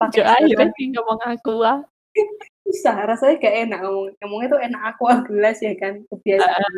Pakai 0.00 0.24
sedotan 0.48 0.70
sih 0.80 0.86
ngomong 0.96 1.20
aku 1.28 1.54
ah. 1.62 1.78
bisa. 2.66 2.92
Rasanya 3.04 3.34
gak 3.38 3.54
enak 3.68 3.78
ngomong. 3.84 4.06
Ngomongnya 4.24 4.48
tuh 4.56 4.60
enak 4.64 4.80
aqua 4.96 5.12
gelas 5.28 5.58
ya 5.60 5.72
kan. 5.76 6.00
Kebiasaan. 6.08 6.72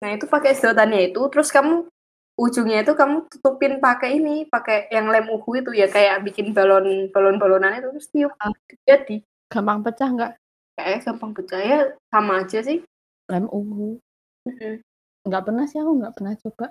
Nah 0.00 0.10
itu 0.14 0.24
pakai 0.30 0.52
sedotannya 0.54 1.10
itu. 1.10 1.20
Terus 1.28 1.50
kamu 1.50 1.90
ujungnya 2.40 2.86
itu 2.86 2.96
kamu 2.96 3.28
tutupin 3.28 3.82
pakai 3.84 4.16
ini, 4.16 4.48
pakai 4.48 4.88
yang 4.88 5.12
lem 5.12 5.28
uhu 5.28 5.60
itu 5.60 5.76
ya 5.76 5.90
kayak 5.92 6.24
bikin 6.24 6.56
balon 6.56 7.12
balon 7.12 7.36
balonan 7.36 7.76
itu 7.76 7.88
terus 7.92 8.08
tiup. 8.08 8.32
Ah. 8.40 8.48
Jadi 8.88 9.20
Gampang 9.50 9.82
pecah 9.82 10.08
nggak? 10.08 10.32
kayak 10.80 11.04
gampang 11.04 11.36
percaya 11.36 11.92
sama 12.08 12.40
aja 12.40 12.64
sih. 12.64 12.80
Lem 13.28 13.44
uhu. 13.50 14.00
Nggak 15.28 15.42
pernah 15.44 15.64
sih 15.68 15.76
aku 15.82 15.92
nggak 16.00 16.14
pernah 16.16 16.32
coba. 16.40 16.66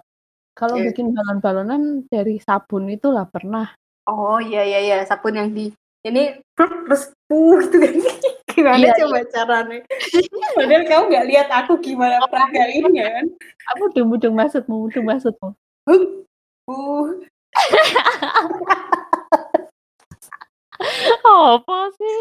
Kalau 0.57 0.75
Iya. 0.81 0.89
bikin 0.89 1.13
balon-balonan 1.13 1.81
dari 2.09 2.41
sabun 2.41 2.89
itulah 2.89 3.29
pernah. 3.29 3.69
Oh, 4.09 4.41
iya 4.41 4.65
iya 4.65 4.79
iya, 4.81 4.97
sabun 5.05 5.37
yang 5.37 5.53
di 5.53 5.69
ini 6.01 6.41
terus 6.57 7.13
puh 7.29 7.61
gitu 7.61 7.77
kan. 7.77 7.93
Gimana 8.49 8.81
Iya, 8.81 9.05
coba 9.05 9.21
caranya? 9.29 9.85
Padahal 10.57 10.83
kamu 10.89 11.03
nggak 11.13 11.27
lihat 11.29 11.47
aku 11.53 11.77
gimana 11.79 12.17
peragainnya 12.25 13.21
kan. 13.21 13.25
Aku 13.71 13.87
mudeng-mudeng 13.87 14.33
maksudmu, 14.33 14.89
mudeng 14.89 15.05
maksudmu. 15.05 15.53
Huh, 15.85 16.25
puh. 16.65 17.21
Apa 21.29 21.79
sih? 21.93 22.19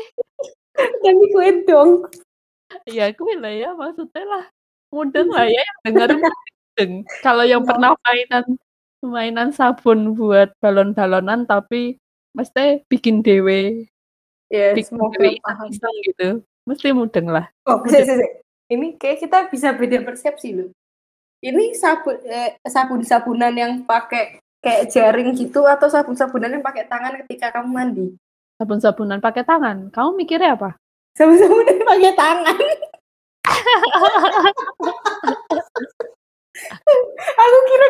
Tapi 0.76 1.24
kue 1.32 1.64
dong. 1.64 2.04
Ya 2.84 3.08
kuwi 3.16 3.40
lah 3.40 3.54
ya 3.54 3.72
maksudnya 3.72 4.22
lah. 4.28 4.44
Mudeng 4.92 5.32
lah 5.32 5.48
ya 5.48 5.62
yang 5.64 5.80
denger 5.88 6.10
mudeng. 6.20 6.92
Kalau 7.24 7.44
yang 7.48 7.64
pernah 7.64 7.96
mainan 8.04 8.44
mainan 9.02 9.54
sabun 9.54 10.18
buat 10.18 10.50
balon-balonan 10.58 11.46
tapi 11.46 11.98
mesti 12.34 12.82
bikin 12.90 13.22
dewe, 13.22 13.86
Ya, 14.48 14.72
bikin 14.72 14.96
semoga 14.96 15.16
dewe 15.20 15.38
paham. 15.44 15.68
iseng 15.70 15.96
gitu, 16.08 16.28
mesti 16.64 16.88
mudeng 16.90 17.28
lah. 17.28 17.46
Oh, 17.68 17.78
sih, 17.90 18.02
sih. 18.02 18.30
Ini 18.68 19.00
kayak 19.00 19.24
kita 19.24 19.38
bisa 19.48 19.72
beda 19.72 20.04
persepsi 20.04 20.52
loh. 20.52 20.68
Ini 21.38 21.72
sabun 21.78 22.18
eh, 22.26 22.58
sabun-sabunan 22.66 23.54
yang 23.54 23.86
pakai 23.86 24.42
kayak 24.58 24.90
jaring 24.90 25.32
gitu 25.38 25.64
atau 25.64 25.86
sabun-sabunan 25.86 26.58
yang 26.58 26.64
pakai 26.66 26.84
tangan 26.90 27.14
ketika 27.24 27.54
kamu 27.54 27.68
mandi? 27.70 28.06
Sabun-sabunan 28.58 29.22
pakai 29.22 29.46
tangan. 29.46 29.88
Kamu 29.94 30.18
mikirnya 30.18 30.58
apa? 30.58 30.74
Sabun-sabunan 31.14 31.78
pakai 31.94 32.12
tangan. 32.18 32.58
Aku 37.38 37.58
kira 37.70 37.86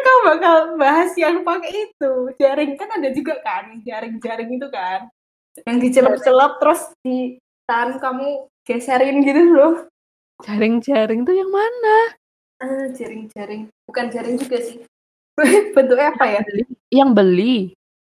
bakal 0.49 0.81
bahas 0.81 1.13
yang 1.21 1.45
pakai 1.45 1.93
itu. 1.93 2.13
Jaring 2.41 2.73
kan 2.81 2.89
ada 2.97 3.09
juga 3.13 3.37
kan, 3.45 3.85
jaring-jaring 3.85 4.57
itu 4.57 4.69
kan. 4.73 5.13
Yang 5.69 5.77
dicelep-celep 5.85 6.53
terus 6.57 6.83
di 7.05 7.37
tangan 7.69 8.01
kamu 8.01 8.49
geserin 8.65 9.21
gitu 9.21 9.43
loh. 9.53 9.75
Jaring-jaring 10.49 11.29
tuh 11.29 11.37
yang 11.37 11.51
mana? 11.53 11.99
Ah, 12.65 12.89
jaring-jaring. 12.97 13.69
Bukan 13.85 14.07
jaring 14.09 14.41
juga 14.41 14.59
sih. 14.65 14.81
Bentuknya 15.77 16.17
apa 16.17 16.25
ya? 16.27 16.41
Yang 16.89 17.11
beli. 17.13 17.57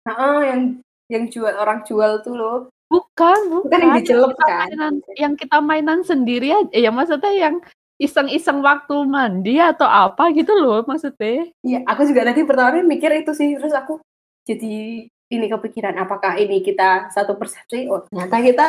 Ah, 0.05 0.45
yang 0.45 0.61
yang 1.09 1.25
jual 1.31 1.55
orang 1.57 1.81
jual 1.89 2.21
tuh 2.21 2.35
loh. 2.37 2.59
Bukan, 2.87 3.65
Bukan 3.65 3.79
yang 3.81 3.97
bukan. 3.97 3.99
dicelep 3.99 4.31
Kita 4.37 4.45
kan? 4.45 4.59
mainan, 4.69 4.93
yang 5.17 5.33
kita 5.35 5.57
mainan 5.59 5.99
sendiri 6.05 6.53
aja. 6.53 6.71
Ya 6.71 6.91
maksudnya 6.93 7.33
yang 7.33 7.55
iseng-iseng 7.97 8.61
waktu 8.61 8.95
mandi 9.09 9.57
atau 9.57 9.89
apa 9.89 10.29
gitu 10.33 10.53
loh 10.53 10.85
maksudnya. 10.85 11.49
Iya, 11.65 11.81
aku 11.85 12.05
juga 12.05 12.29
tadi 12.29 12.45
pertama 12.45 12.77
mikir 12.85 13.09
itu 13.17 13.33
sih. 13.33 13.57
Terus 13.57 13.73
aku 13.73 13.97
jadi 14.45 15.05
ini 15.09 15.45
kepikiran 15.51 15.97
apakah 15.99 16.37
ini 16.37 16.61
kita 16.61 17.09
satu 17.11 17.35
persepsi? 17.35 17.89
Oh, 17.89 18.05
ternyata 18.05 18.37
kita 18.39 18.67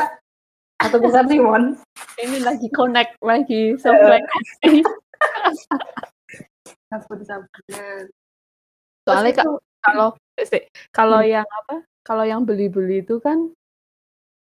satu 0.80 0.96
persepsi, 0.98 1.36
Mon. 1.38 1.76
Ini 2.22 2.38
lagi 2.42 2.66
connect 2.74 3.14
lagi 3.22 3.74
sefrekuensi. 3.82 4.82
Soalnya 9.06 9.30
itu- 9.32 9.60
kalau 9.78 10.08
sih, 10.42 10.62
kalau 10.90 11.20
Hmm. 11.22 11.30
yang 11.40 11.46
apa? 11.48 11.76
Kalau 12.02 12.24
yang 12.24 12.42
beli-beli 12.42 13.04
itu 13.04 13.20
kan 13.20 13.52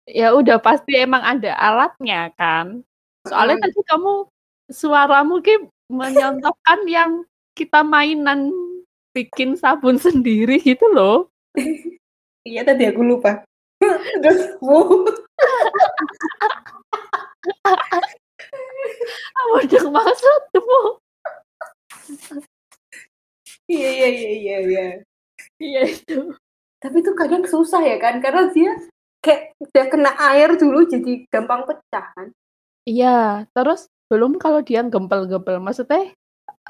ya 0.06 0.30
udah 0.32 0.62
pasti 0.62 0.94
emang 0.96 1.22
ada 1.22 1.52
alatnya 1.58 2.30
kan. 2.38 2.86
Soalnya 3.26 3.58
tadi 3.66 3.80
kamu 3.82 4.12
suaramu 4.70 5.42
ki 5.42 5.70
menyontohkan 5.90 6.82
yang 6.90 7.22
kita 7.54 7.86
mainan 7.86 8.50
bikin 9.14 9.56
sabun 9.56 9.96
sendiri 9.96 10.60
gitu 10.60 10.86
loh. 10.92 11.30
Iya 12.46 12.62
tadi 12.62 12.86
aku 12.86 13.02
lupa. 13.02 13.42
Terus, 14.22 14.54
wuh. 14.60 15.08
Apa 19.36 19.58
dong 19.66 19.90
maksudmu? 19.94 20.80
Iya 23.66 23.88
iya 23.90 24.08
iya 24.08 24.30
iya 24.30 24.56
iya. 24.62 24.86
Iya 25.58 25.80
itu. 25.90 26.36
Tapi 26.78 26.96
itu 27.02 27.12
kadang 27.16 27.42
susah 27.48 27.82
ya 27.82 27.96
kan 27.98 28.20
karena 28.20 28.52
dia 28.52 28.76
kayak 29.24 29.56
udah 29.58 29.84
kena 29.90 30.12
air 30.30 30.54
dulu 30.54 30.86
jadi 30.86 31.26
gampang 31.32 31.66
pecah 31.66 32.06
kan. 32.14 32.28
Iya, 32.86 33.48
terus 33.50 33.90
belum 34.06 34.38
kalau 34.38 34.62
dia 34.62 34.82
gempel-gempel, 34.86 35.58
maksudnya 35.58 36.14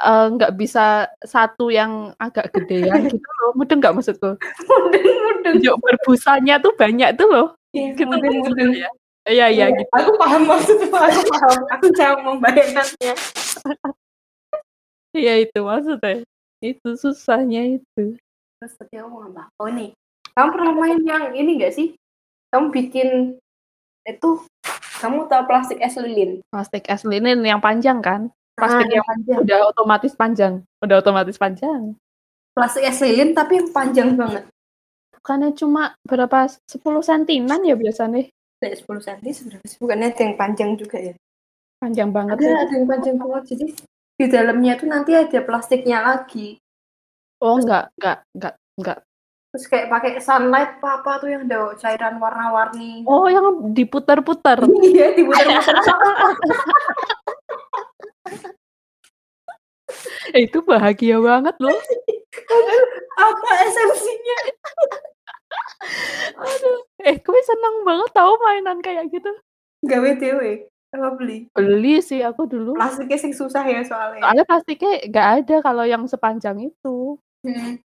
eh, 0.00 0.26
nggak 0.33 0.52
bisa 0.57 1.11
satu 1.25 1.69
yang 1.69 2.16
agak 2.16 2.52
gedean 2.52 3.05
gitu 3.12 3.28
loh. 3.45 3.50
Mudeng 3.57 3.81
nggak 3.81 3.97
maksudku? 3.97 4.37
Mudeng 4.66 5.05
mudeng. 5.05 5.55
Tunjuk 5.61 5.76
berbusanya 5.81 6.59
tuh 6.59 6.73
banyak 6.75 7.14
tuh 7.16 7.28
loh. 7.28 7.47
Iya, 7.76 7.93
Gitu 7.93 8.09
mudeng 8.09 8.35
mudeng. 8.40 8.71
ya. 8.73 8.90
Iya, 9.26 9.47
iya 9.50 9.66
gitu. 9.75 9.90
Aku 9.90 10.14
paham 10.23 10.47
maksudnya, 10.47 10.87
aku 10.87 11.21
paham. 11.35 11.59
Aku 11.75 11.87
jauh 11.99 12.19
membayangkannya. 12.23 13.14
Iya 15.16 15.35
itu 15.43 15.59
maksudnya. 15.64 16.23
Itu 16.62 16.95
susahnya 16.95 17.81
itu. 17.81 18.14
Terus 18.62 18.73
tadi 18.78 19.02
ngomong 19.02 19.35
apa? 19.35 19.50
Oh 19.61 19.69
nih, 19.69 19.93
kamu 20.33 20.49
pernah 20.55 20.73
main 20.78 20.99
yang 21.02 21.25
ini 21.35 21.59
gak 21.61 21.75
sih? 21.75 21.99
Kamu 22.55 22.71
bikin 22.73 23.35
itu, 24.07 24.28
kamu 24.97 25.29
tahu 25.29 25.43
plastik 25.45 25.79
es 25.79 25.97
lilin? 25.97 26.41
Plastik 26.49 26.85
es 26.87 27.03
linen 27.03 27.41
yang 27.43 27.61
panjang 27.61 28.00
kan? 28.00 28.29
Plastik 28.57 28.88
Ah, 28.88 28.95
yang 29.00 29.07
panjang. 29.07 29.38
udah 29.45 29.59
otomatis 29.69 30.12
panjang. 30.12 30.55
Udah 30.81 30.97
otomatis 30.99 31.37
panjang. 31.37 31.93
Plastik 32.57 32.85
es 32.85 32.99
lilin 33.00 33.33
tapi 33.33 33.61
yang 33.61 33.69
panjang 33.69 34.09
banget. 34.17 34.49
Bukannya 35.12 35.53
cuma 35.53 35.93
berapa 36.07 36.49
10 36.65 36.81
sentinan 37.03 37.61
ya 37.61 37.76
biasanya? 37.76 38.31
Kayak 38.57 38.76
10 38.81 39.00
cm 39.03 39.26
sebenarnya. 39.29 39.69
sih? 39.69 39.79
Bukannya 39.79 40.07
ada 40.09 40.23
yang 40.25 40.37
panjang 40.41 40.71
juga 40.81 40.97
ya? 40.97 41.15
Panjang 41.76 42.09
banget 42.09 42.41
Ada, 42.41 42.47
ya. 42.49 42.57
ada 42.65 42.73
yang 42.73 42.87
panjang 42.88 43.17
banget. 43.21 43.43
Jadi 43.53 43.67
di 44.17 44.26
dalamnya 44.33 44.73
tuh 44.81 44.88
nanti 44.88 45.12
ada 45.12 45.38
plastiknya 45.45 45.99
lagi. 46.00 46.57
Oh 47.45 47.61
enggak, 47.61 47.93
enggak, 48.00 48.19
enggak, 48.33 48.55
enggak. 48.81 48.99
Terus 49.57 49.73
kayak 49.73 49.89
pakai 49.89 50.21
sunlight 50.21 50.77
apa 50.85 51.01
apa 51.01 51.17
tuh 51.17 51.33
yang 51.33 51.49
ada 51.49 51.73
cairan 51.81 52.21
warna-warni. 52.21 53.09
Oh 53.09 53.25
yang 53.25 53.73
diputar-putar. 53.73 54.61
Iya, 54.85 55.17
diputar-putar. 55.17 55.81
Eh, 60.37 60.45
itu 60.45 60.61
bahagia 60.61 61.17
banget 61.25 61.57
loh. 61.57 61.73
apa 63.17 63.49
esensinya? 63.65 64.39
Aduh. 66.37 66.79
Eh, 67.01 67.17
gue 67.17 67.41
seneng 67.49 67.81
banget 67.89 68.13
tahu 68.13 68.37
mainan 68.45 68.85
kayak 68.85 69.09
gitu. 69.09 69.33
Gawe 69.89 70.11
dewe. 70.21 70.69
Apa 70.93 71.17
beli? 71.17 71.49
Beli 71.57 72.05
sih 72.05 72.21
aku 72.21 72.45
dulu. 72.45 72.77
Plastiknya 72.77 73.17
sih 73.25 73.33
susah 73.33 73.65
ya 73.65 73.81
soalnya. 73.89 74.21
Soalnya 74.21 74.45
plastiknya 74.45 74.93
nggak 75.09 75.29
ada 75.41 75.57
kalau 75.65 75.89
yang 75.89 76.05
sepanjang 76.05 76.61
itu. 76.61 77.17
Hmm. 77.41 77.81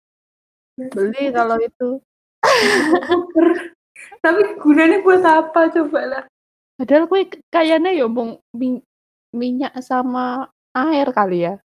Beli 0.77 1.33
kalau 1.33 1.57
itu. 1.57 1.89
Tapi 4.23 4.41
gunanya 4.61 5.01
buat 5.01 5.25
apa 5.25 5.73
coba 5.73 5.99
lah? 6.05 6.23
Padahal 6.77 7.09
gue 7.09 7.21
kayaknya 7.49 7.97
ya 7.97 8.05
mau 8.05 8.37
mi- 8.53 8.85
minyak 9.33 9.73
sama 9.81 10.45
air 10.77 11.09
kali 11.09 11.49
ya. 11.49 11.57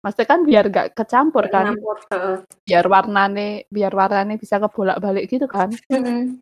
Maksudnya 0.00 0.28
kan 0.28 0.40
biar 0.48 0.64
gak 0.72 0.88
kecampur 0.96 1.44
kan. 1.52 1.76
Campur, 1.76 1.96
heeh. 2.08 2.36
Biar 2.64 2.86
warnane, 2.88 3.68
biar 3.68 3.92
warnane 3.92 4.40
bisa 4.40 4.56
kebolak-balik 4.56 5.28
gitu 5.28 5.44
kan. 5.44 5.68
Mm-mm. 5.92 6.40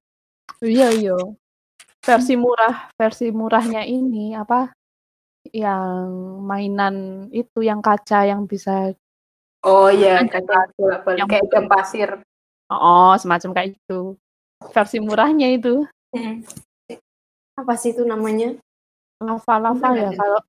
Iya, 0.63 0.95
iya. 0.95 1.19
Versi 2.05 2.37
murah, 2.37 2.93
versi 2.95 3.33
murahnya 3.33 3.83
ini 3.83 4.37
apa? 4.37 4.71
Yang 5.51 6.05
mainan 6.45 7.27
itu 7.33 7.65
yang 7.65 7.81
kaca 7.81 8.29
yang 8.29 8.45
bisa 8.45 8.93
Oh 9.65 9.89
iya, 9.89 10.21
yang 10.21 10.29
kayak 11.25 11.49
jam 11.49 11.65
pasir. 11.65 12.21
oh, 12.69 13.17
semacam 13.17 13.51
kayak 13.57 13.69
itu. 13.73 14.13
Versi 14.73 15.01
murahnya 15.01 15.49
itu. 15.57 15.89
Mm. 16.13 16.45
Apa 17.57 17.73
sih 17.81 17.97
itu 17.97 18.05
namanya? 18.05 18.61
Lava-lava 19.25 19.89
ya 19.97 20.11
kalau 20.13 20.41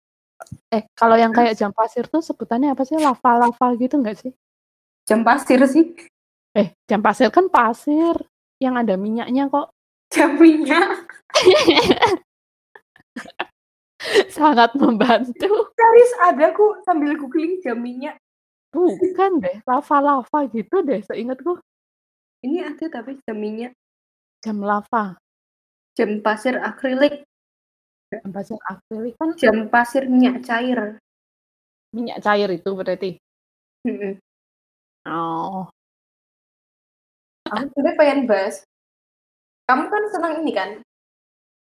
eh 0.68 0.84
kalau 0.92 1.16
yang 1.16 1.32
kayak 1.32 1.56
jam 1.56 1.72
pasir 1.72 2.12
tuh 2.12 2.20
sebutannya 2.20 2.76
apa 2.76 2.84
sih? 2.84 3.00
Lava-lava 3.00 3.68
gitu 3.80 3.96
nggak 4.04 4.20
sih? 4.20 4.32
Jam 5.08 5.24
pasir 5.24 5.64
sih. 5.64 5.96
Eh, 6.52 6.76
jam 6.84 7.00
pasir 7.00 7.32
kan 7.32 7.48
pasir 7.48 8.20
yang 8.60 8.76
ada 8.76 9.00
minyaknya 9.00 9.48
kok. 9.48 9.72
Jam 10.16 10.36
minyak. 10.40 11.08
Sangat 14.32 14.76
membantu. 14.78 15.72
Serius 15.76 16.14
ada 16.24 16.54
ku 16.54 16.78
sambil 16.86 17.18
googling 17.18 17.60
jam 17.60 17.80
minyak. 17.82 18.16
Bukan 18.76 19.32
deh, 19.40 19.64
lava-lava 19.64 20.40
gitu 20.52 20.84
deh 20.84 21.00
seingatku. 21.08 21.56
Ini 22.44 22.76
ada 22.76 22.86
tapi 22.92 23.16
jam 23.24 23.40
minyak. 23.40 23.72
Jam 24.44 24.60
lava, 24.62 25.16
Jam 25.96 26.20
pasir 26.20 26.60
akrilik. 26.60 27.24
jam 28.12 28.30
pasir 28.30 28.60
akrilik 28.70 29.16
kan 29.18 29.30
Jam 29.40 29.58
pasir 29.72 30.06
minyak 30.06 30.44
cair. 30.46 31.00
minyak 31.96 32.20
cair 32.22 32.52
itu 32.52 32.70
berarti. 32.76 33.16
Oh. 35.08 35.66
Aku 37.50 37.66
sebenarnya 37.72 37.98
pengen 37.98 38.20
bahas. 38.28 38.62
Kamu 39.66 39.90
kan 39.90 40.04
senang 40.12 40.34
ini 40.44 40.52
kan? 40.54 40.70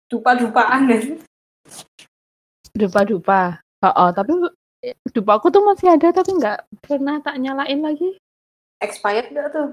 Dupa-dupaan 0.09 0.87
kan? 0.89 1.03
Dupa-dupa. 2.73 3.59
Oh, 3.83 4.09
tapi 4.15 4.31
e, 4.83 4.91
dupaku 5.15 5.47
tuh 5.47 5.63
masih 5.63 5.95
ada 5.95 6.11
tapi 6.11 6.35
nggak 6.35 6.59
pernah 6.83 7.23
tak 7.23 7.39
nyalain 7.39 7.79
lagi. 7.79 8.19
Expired 8.83 9.31
nggak 9.31 9.47
tuh? 9.55 9.69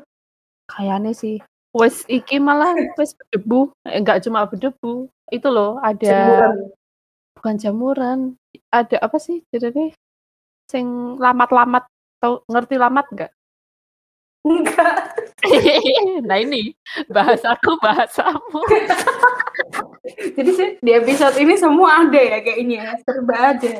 Kayaknya 0.70 1.12
sih. 1.12 1.36
Wes 1.74 2.02
iki 2.10 2.38
malah 2.38 2.74
wes 2.98 3.14
berdebu, 3.14 3.70
eh, 3.86 3.98
nggak 3.98 4.22
cuma 4.26 4.46
berdebu. 4.46 5.10
Itu 5.30 5.48
loh 5.50 5.78
ada 5.82 6.02
Jemuran. 6.02 6.56
bukan 7.38 7.54
jamuran. 7.58 8.18
Ada 8.70 9.02
apa 9.02 9.18
sih 9.18 9.42
jadinya? 9.50 9.90
Sing 10.70 11.18
lamat-lamat 11.18 11.86
tau 12.22 12.42
ngerti 12.46 12.78
lamat 12.78 13.06
nggak? 13.10 13.32
Enggak. 14.40 15.20
nah 16.28 16.38
ini 16.40 16.72
bahasaku 17.12 17.76
bahasamu. 17.78 18.60
Jadi 20.36 20.50
sih 20.56 20.68
di 20.80 20.90
episode 20.96 21.36
ini 21.38 21.54
semua 21.54 22.06
ada 22.06 22.18
ya 22.18 22.38
kayaknya. 22.40 22.98
Serba 23.04 23.36
ada. 23.54 23.74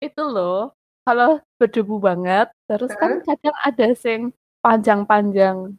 Itu 0.00 0.28
loh, 0.28 0.76
kalau 1.08 1.40
berdebu 1.56 1.96
banget, 1.96 2.52
terus 2.68 2.92
kan 3.00 3.24
kadang 3.24 3.56
ada 3.64 3.96
sing 3.96 4.28
panjang-panjang. 4.60 5.72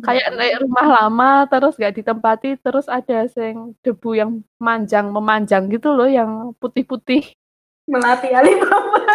Kayak 0.00 0.28
naik 0.38 0.56
rumah 0.64 0.86
lama 0.88 1.30
terus 1.50 1.76
nggak 1.76 2.00
ditempati, 2.00 2.56
terus 2.64 2.88
ada 2.88 3.28
sing 3.28 3.76
debu 3.84 4.16
yang 4.16 4.40
manjang 4.56 5.12
memanjang 5.12 5.68
gitu 5.68 5.92
loh 5.92 6.08
yang 6.08 6.56
putih-putih. 6.56 7.36
Melati 7.84 8.32
Alibaba. 8.32 9.04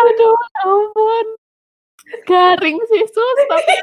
Aduh, 0.00 0.36
ampun. 0.66 1.26
Garing 2.28 2.78
sih 2.90 3.04
sus, 3.08 3.38
tapi 3.48 3.74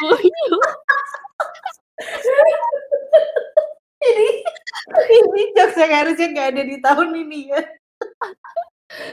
guyu. 0.00 0.56
ini 4.04 4.28
ini 5.08 5.42
jokes 5.56 5.78
yang 5.80 5.92
harusnya 6.04 6.26
nggak 6.32 6.48
ada 6.54 6.62
di 6.62 6.76
tahun 6.80 7.10
ini 7.24 7.38
ya. 7.52 7.62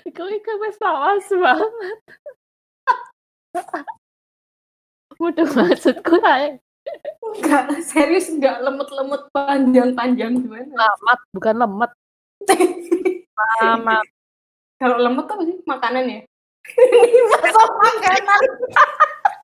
Iku 0.08 0.22
wis 0.62 0.78
lawas 0.84 1.28
banget. 1.32 2.00
Mudah 5.22 5.48
maksudku 5.48 6.18
ae. 6.26 6.58
Enggak, 7.22 7.78
serius 7.86 8.28
enggak 8.34 8.60
lemut-lemut 8.66 9.30
panjang-panjang 9.32 10.34
gimana? 10.42 10.68
Lamat, 10.74 11.20
bukan 11.32 11.56
lemet. 11.62 11.92
Lamat. 13.62 14.06
Kalau 14.82 14.98
lemut 14.98 15.30
tuh 15.30 15.36
apa 15.38 15.44
sih? 15.46 15.58
Makanan 15.70 16.04
ya? 16.10 16.20
Ini 16.74 17.20
masuk 17.30 17.70
makanan. 17.80 18.42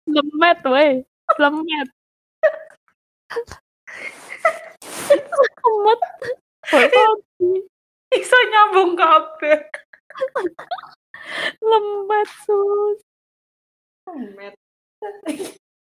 Lemet 0.09 0.59
weh, 0.65 0.93
lemet. 1.37 1.89
Lemet. 5.63 5.99
Bisa 8.07 8.37
nyambung 8.51 8.95
kabeh. 8.95 9.59
Lemet 11.61 12.29
sus. 12.43 12.99
Lemet. 14.07 14.55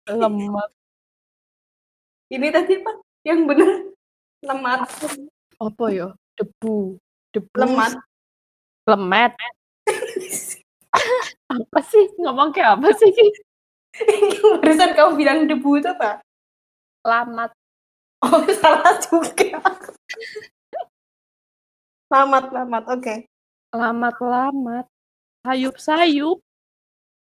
Lemet. 0.08 0.70
Ini 2.28 2.46
tadi 2.52 2.72
apa? 2.78 2.92
Yang 3.24 3.40
bener 3.48 3.70
lemat. 4.44 4.80
Apa 5.58 5.84
ya? 5.90 6.08
Debu. 6.36 7.00
Debu. 7.32 7.54
Lemat. 7.56 7.92
Lemet. 8.86 9.32
apa 11.56 11.78
sih? 11.88 12.04
Ngomong 12.20 12.52
kayak 12.52 12.76
apa 12.78 12.92
sih? 12.94 13.10
Barusan 14.62 14.94
kamu 14.94 15.10
bilang 15.18 15.38
debu 15.48 15.80
itu 15.80 15.88
apa? 15.90 16.22
Lamat. 17.02 17.50
Oh, 18.24 18.42
salah 18.62 18.98
juga. 18.98 19.62
Lamat, 22.08 22.44
lamat. 22.50 22.84
Oke. 22.90 23.14
Lamat-lamat. 23.70 24.86
Sayup-sayup. 25.46 26.42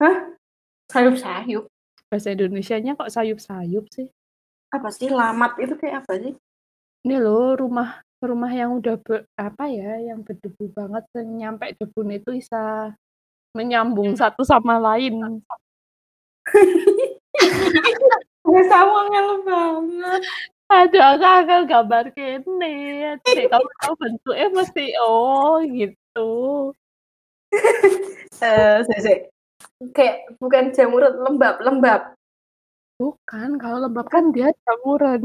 Hah? 0.01 0.17
Sayup-sayup. 0.89 1.69
Bahasa 2.07 2.33
Indonesianya 2.33 2.95
kok 2.95 3.11
sayup-sayup 3.11 3.91
sih? 3.91 4.07
Apa 4.71 4.95
sih 4.95 5.11
lamat 5.11 5.59
itu 5.59 5.75
kayak 5.75 6.07
apa 6.07 6.13
sih? 6.23 6.35
Ini 7.07 7.17
loh 7.19 7.59
rumah 7.59 8.07
rumah 8.23 8.49
yang 8.49 8.81
udah 8.81 8.97
ber, 8.99 9.29
apa 9.37 9.69
ya 9.69 10.01
yang 10.01 10.25
berdebu 10.25 10.73
banget 10.73 11.05
yang 11.13 11.29
nyampe 11.37 11.69
debu 11.77 12.01
itu 12.09 12.41
bisa 12.41 12.95
menyambung 13.53 14.17
satu 14.17 14.43
sama 14.43 14.81
lain. 14.81 15.45
sama 18.71 19.01
ngel 19.11 19.31
banget. 19.45 20.23
Aduh, 20.67 20.99
aku 20.99 21.23
agak 21.23 21.61
gambar 21.71 22.05
kene. 22.11 22.75
Cek 23.23 23.47
kamu 23.55 23.71
tahu 23.79 23.95
bentuknya 24.03 24.47
mesti 24.51 24.87
oh 25.03 25.63
gitu. 25.63 26.31
Eh, 28.37 28.85
uh, 28.85 29.21
kayak 29.97 30.29
bukan 30.37 30.69
jamur 30.77 31.09
lembab, 31.09 31.57
lembab. 31.65 32.13
Bukan, 33.01 33.57
kalau 33.57 33.89
lembab 33.89 34.05
kan 34.13 34.29
dia 34.29 34.53
jamuran. 34.61 35.25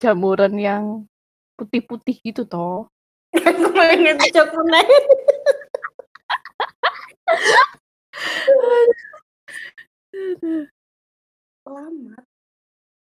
Jamuran 0.00 0.54
yang 0.56 0.84
putih-putih 1.60 2.24
gitu 2.24 2.48
toh. 2.48 2.88
Aku 3.36 3.68
pengen 3.76 4.16
coklat. 4.32 4.88
Lamat. 11.68 12.31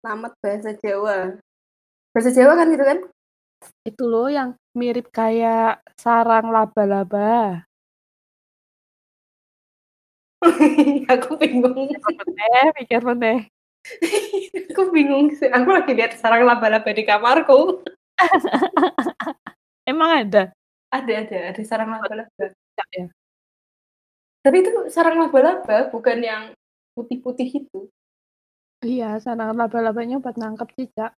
Lamat 0.03 0.35
bahasa 0.43 0.75
Jawa. 0.75 1.39
Bahasa 2.11 2.29
Jawa 2.35 2.59
kan 2.59 2.67
gitu 2.75 2.83
kan? 2.83 2.99
Itu 3.87 4.03
loh 4.11 4.27
yang 4.27 4.59
mirip 4.75 5.07
kayak 5.15 5.79
sarang 5.95 6.51
laba-laba. 6.51 7.63
aku 11.13 11.39
bingung. 11.39 11.95
Eh, 11.95 12.67
pikir 12.83 12.99
meneh. 12.99 13.47
aku 14.75 14.91
bingung 14.91 15.31
sih. 15.39 15.47
Aku 15.47 15.71
lagi 15.71 15.95
lihat 15.95 16.19
sarang 16.19 16.43
laba-laba 16.43 16.91
di 16.91 17.07
kamarku. 17.07 17.79
Emang 19.89 20.27
ada? 20.27 20.51
Ada, 20.91 21.13
ada, 21.23 21.37
ada 21.55 21.61
sarang 21.63 21.95
laba-laba. 21.95 22.51
Ya. 22.91 23.07
Tapi 24.43 24.67
itu 24.67 24.91
sarang 24.91 25.15
laba-laba 25.15 25.87
bukan 25.87 26.19
yang 26.19 26.43
putih-putih 26.91 27.63
itu. 27.63 27.87
Iya, 28.83 29.15
sarang 29.23 29.55
laba-labanya 29.55 30.19
buat 30.19 30.35
nangkep 30.35 30.69
cicak. 30.75 31.15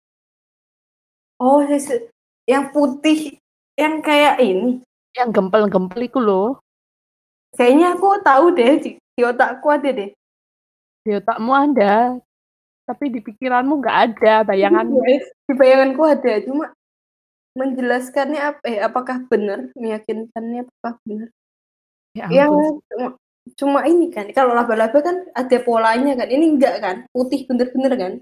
Oh, 1.41 1.65
yang 2.45 2.69
putih 2.69 3.41
yang 3.73 3.99
kayak 4.05 4.37
ini. 4.39 4.85
Yang 5.17 5.29
gempel-gempel 5.33 6.05
itu 6.05 6.21
loh. 6.21 6.61
Kayaknya 7.57 7.97
aku 7.97 8.07
tahu 8.21 8.45
deh 8.53 8.73
di, 8.79 8.89
di 9.01 9.21
otakku 9.25 9.67
ada 9.73 9.89
deh. 9.89 10.13
Di 11.01 11.11
otakmu 11.17 11.51
ada, 11.51 12.21
tapi 12.85 13.09
di 13.09 13.19
pikiranmu 13.19 13.81
nggak 13.81 13.97
ada 14.13 14.33
bayanganmu. 14.45 15.01
di 15.45 15.53
bayanganku 15.57 16.03
ada, 16.05 16.33
cuma 16.45 16.69
menjelaskannya 17.57 18.41
apa? 18.41 18.61
Eh, 18.67 18.79
apakah 18.83 19.25
benar? 19.25 19.73
Meyakinkannya 19.73 20.69
apakah 20.69 20.93
benar? 21.07 21.29
Ya 22.13 22.29
yang. 22.29 22.79
Cuma, 23.53 23.85
ini 23.85 24.09
kan, 24.09 24.25
kalau 24.33 24.57
laba-laba 24.57 24.97
kan 25.05 25.29
ada 25.37 25.57
polanya 25.61 26.17
kan. 26.17 26.27
Ini 26.27 26.45
enggak 26.57 26.75
kan? 26.81 26.95
Putih 27.13 27.45
bener-bener 27.45 27.93
kan? 27.93 28.13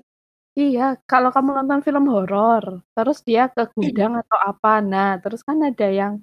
Iya, 0.53 1.01
kalau 1.09 1.33
kamu 1.33 1.49
nonton 1.65 1.81
film 1.81 2.05
horor, 2.13 2.85
terus 2.93 3.25
dia 3.25 3.49
ke 3.49 3.65
gudang 3.73 4.21
atau 4.21 4.37
apa, 4.37 4.85
nah 4.85 5.17
terus 5.17 5.41
kan 5.41 5.57
ada 5.65 5.89
yang 5.89 6.21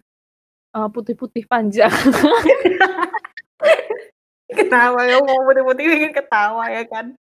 uh, 0.71 0.87
putih-putih 0.87 1.51
panjang. 1.51 1.91
Kenapa 4.51 5.03
ya 5.07 5.19
mau 5.19 5.47
putih-putih 5.51 5.83
ingin 5.83 6.13
ketawa 6.15 6.71
ya 6.71 6.87
kan? 6.87 7.15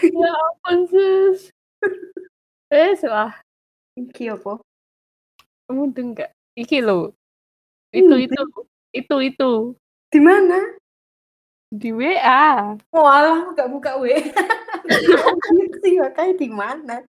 ya 0.00 0.32
ampun 0.32 0.78
sis. 0.88 1.52
Eh 2.72 2.96
salah. 2.96 3.36
Iki 3.94 4.34
apa? 4.34 4.58
Kamu 5.68 5.92
enggak? 5.92 6.32
Iki 6.56 6.80
lo. 6.80 7.12
Itu 7.92 8.16
itu 8.18 8.40
itu 8.96 9.16
itu. 9.20 9.52
Di 10.08 10.18
mana? 10.18 10.58
Di 11.74 11.90
WA. 11.90 12.78
Walah, 12.94 13.50
nggak 13.50 13.68
buka 13.74 13.98
WA. 13.98 14.14
sih 15.82 15.98
makanya 15.98 16.34
di 16.38 16.46
mana? 16.46 17.02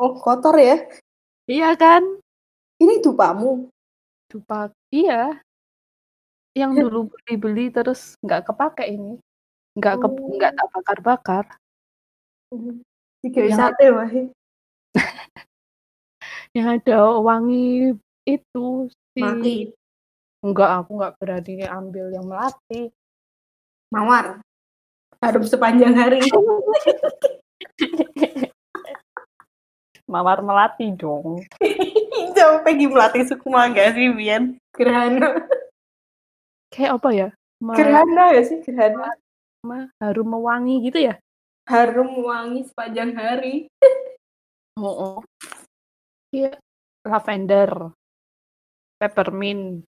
Oh 0.00 0.16
kotor 0.16 0.56
ya? 0.56 0.80
Iya 1.44 1.76
kan? 1.76 2.00
Ini 2.80 3.04
dupamu. 3.04 3.68
Dupa. 4.32 4.72
Iya. 4.88 5.44
Yang 6.56 6.88
dulu 6.88 7.12
beli-beli 7.12 7.68
terus 7.68 8.16
nggak 8.24 8.48
kepake 8.48 8.88
ini. 8.88 9.20
Nggak 9.76 10.00
ke, 10.00 10.08
nggak 10.08 10.52
tak 10.56 10.68
bakar-bakar. 10.72 11.44
Jika 13.20 13.40
sate 13.52 13.92
wah. 13.92 14.08
Yang 16.56 16.80
ada 16.80 17.20
wangi 17.20 17.92
itu 18.24 18.88
si 19.12 19.20
Mati. 19.20 19.68
enggak, 20.40 20.80
aku 20.80 20.96
nggak 20.96 21.20
berani 21.20 21.68
ambil 21.68 22.08
yang 22.08 22.24
melati. 22.24 22.88
Mawar. 23.96 24.44
Harum 25.24 25.44
sepanjang 25.48 25.96
hari. 25.96 26.20
Mawar 30.04 30.44
melati 30.44 30.92
dong. 30.92 31.40
Jauh 32.36 32.60
Peggy 32.60 32.86
Melati 32.86 33.24
Sukma 33.24 33.72
gak 33.72 33.96
sih, 33.96 34.12
Bian? 34.12 34.60
Gerhana. 34.76 35.48
Kayak 36.68 37.00
apa 37.00 37.08
ya? 37.10 37.28
Me 37.58 37.72
Gerhana 37.72 38.36
ya 38.36 38.42
sih? 38.44 38.60
Gerhana. 38.60 39.16
me- 39.64 39.88
harum 39.98 40.28
mewangi 40.30 40.84
gitu 40.84 41.00
ya? 41.00 41.16
Harum 41.64 42.20
wangi 42.20 42.68
sepanjang 42.68 43.16
hari. 43.16 43.64
Oh, 44.76 45.24
Iya, 46.36 46.52
lavender, 47.00 47.96
peppermint. 49.00 49.88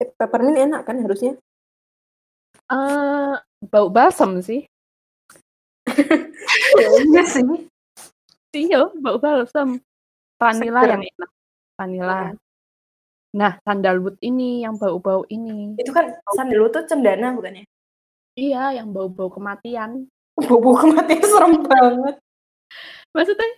Eh, 0.00 0.08
Peppermint 0.08 0.56
enak 0.56 0.88
kan 0.88 1.04
harusnya? 1.04 1.36
Eh, 2.72 3.34
bau 3.68 3.88
balsam 3.92 4.40
sih. 4.40 4.64
Iya 6.80 7.22
sih. 7.28 7.44
Iya, 8.56 8.88
bau 8.96 9.20
balsam. 9.20 9.76
Vanilla 10.40 10.80
yang 10.88 11.04
enak. 11.04 11.30
Vanilla. 11.76 12.20
Nah, 13.32 13.52
sandalwood 13.64 14.16
ini 14.24 14.64
yang 14.64 14.76
bau-bau 14.76 15.24
ini. 15.28 15.76
Itu 15.76 15.92
kan 15.92 16.16
sandalwood 16.32 16.72
tuh 16.72 16.84
cendana 16.88 17.36
bukannya? 17.36 17.64
Iya, 18.36 18.80
yang 18.80 18.92
bau-bau 18.92 19.28
kematian. 19.28 20.08
Bobo 20.32 20.80
kematian 20.80 21.20
serem 21.28 21.54
banget. 21.68 22.16
Maksudnya 23.12 23.48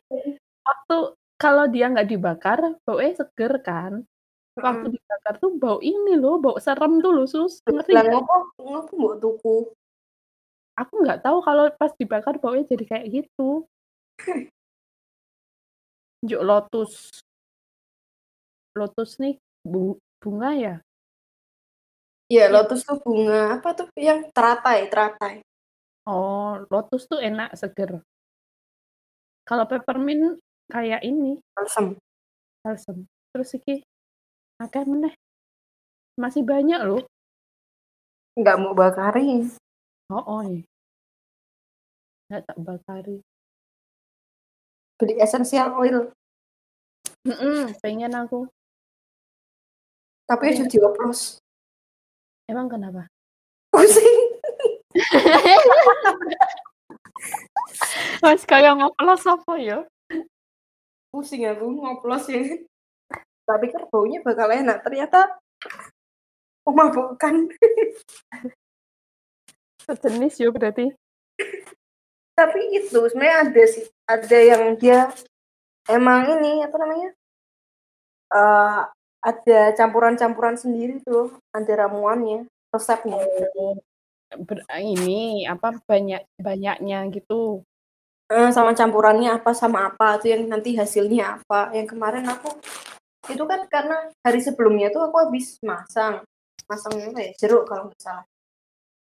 waktu 0.66 0.98
kalau 1.38 1.64
dia 1.70 1.86
nggak 1.86 2.10
dibakar, 2.10 2.58
baunya 2.82 3.14
seger 3.14 3.62
kan. 3.62 4.02
Waktu 4.54 4.86
dibakar 4.94 5.34
tuh 5.42 5.50
bau 5.58 5.78
ini 5.82 6.14
loh, 6.14 6.38
bau 6.38 6.54
serem 6.62 7.02
tuh 7.02 7.10
loh, 7.10 7.26
sus. 7.26 7.58
Ngerti 7.66 7.90
Lah 7.90 8.02
nggak? 8.06 8.22
ngopo 8.22 8.60
ngopo 8.62 8.92
mbok 8.94 9.14
tuku. 9.18 9.56
Aku 10.78 10.94
nggak 11.02 11.22
tahu 11.22 11.38
kalau 11.42 11.70
pas 11.74 11.90
dibakar 11.98 12.38
baunya 12.38 12.62
jadi 12.66 12.84
kayak 12.86 13.06
gitu. 13.10 13.66
Juk 16.28 16.42
lotus. 16.42 17.10
Lotus 18.74 19.18
nih 19.18 19.38
bu- 19.66 19.98
bunga 20.22 20.50
ya? 20.54 20.74
Iya, 22.30 22.48
lotus 22.48 22.82
tuh 22.86 22.98
bunga 23.02 23.58
apa 23.60 23.74
tuh 23.76 23.86
yang 23.98 24.30
teratai, 24.32 24.86
teratai. 24.88 25.34
Oh, 26.08 26.62
lotus 26.70 27.04
tuh 27.06 27.20
enak 27.20 27.52
seger. 27.58 28.00
Kalau 29.44 29.68
peppermint 29.68 30.40
kayak 30.72 31.04
ini, 31.04 31.36
Balsam. 31.52 32.00
balsam. 32.64 33.04
Terus 33.34 33.50
iki 33.60 33.84
akeh 34.64 34.84
meneh. 34.88 35.14
Masih 36.16 36.40
banyak 36.40 36.80
loh. 36.82 37.04
Enggak 38.34 38.58
mau 38.58 38.72
bakarin. 38.72 39.52
Oh, 40.10 40.24
oh 40.24 40.42
iya. 40.42 40.62
Nggak 42.32 42.42
tak 42.48 42.58
bakari. 42.64 43.16
Beli 44.96 45.14
essential 45.20 45.76
oil. 45.76 46.10
Mm-mm, 47.24 47.76
pengen 47.84 48.14
aku. 48.14 48.48
Tapi 50.24 50.56
aja 50.56 50.64
dioplos. 50.64 51.38
Emang 52.48 52.68
kenapa? 52.68 53.08
Pusing. 53.68 54.40
Mas 58.22 58.44
kayak 58.48 58.76
ngoplos 58.78 59.24
apa 59.28 59.52
ya? 59.60 59.78
Pusing 61.12 61.48
aku 61.48 61.64
ngoplos 61.80 62.28
ya. 62.28 62.44
Tapi 63.44 63.66
kan 63.70 63.84
baunya 63.92 64.24
bakal 64.24 64.48
enak. 64.48 64.80
Ternyata 64.80 65.36
memabukkan. 66.64 67.52
Sejenis 69.84 70.40
ya 70.40 70.48
berarti. 70.48 70.96
Tapi 72.34 72.60
itu 72.72 72.98
sebenarnya 73.12 73.36
ada 73.46 73.62
sih. 73.68 73.84
Ada 74.08 74.38
yang 74.40 74.62
dia 74.80 75.12
emang 75.88 76.40
ini 76.40 76.64
apa 76.64 76.76
namanya? 76.80 77.10
eh 78.34 78.80
ada 79.24 79.60
campuran-campuran 79.76 80.56
sendiri 80.56 81.00
tuh. 81.04 81.36
Ada 81.52 81.86
ramuannya, 81.86 82.48
resepnya. 82.72 83.20
Oh, 83.20 83.76
ber- 84.42 84.66
ini 84.80 85.44
apa 85.46 85.78
banyak 85.84 86.24
banyaknya 86.40 87.06
gitu. 87.12 87.62
Eh, 88.32 88.50
sama 88.56 88.72
campurannya 88.72 89.36
apa 89.36 89.52
sama 89.52 89.84
apa 89.92 90.16
tuh 90.16 90.32
yang 90.32 90.48
nanti 90.48 90.72
hasilnya 90.72 91.38
apa 91.44 91.76
yang 91.76 91.84
kemarin 91.84 92.24
aku 92.24 92.56
itu 93.30 93.44
kan 93.48 93.60
karena 93.72 94.12
hari 94.20 94.40
sebelumnya 94.44 94.92
tuh 94.92 95.08
aku 95.08 95.16
habis 95.28 95.56
masang. 95.64 96.20
Masang 96.68 96.92
apa 96.96 97.20
ya? 97.20 97.30
Jeruk 97.40 97.64
kalau 97.68 97.88
nggak 97.88 98.00
salah. 98.00 98.24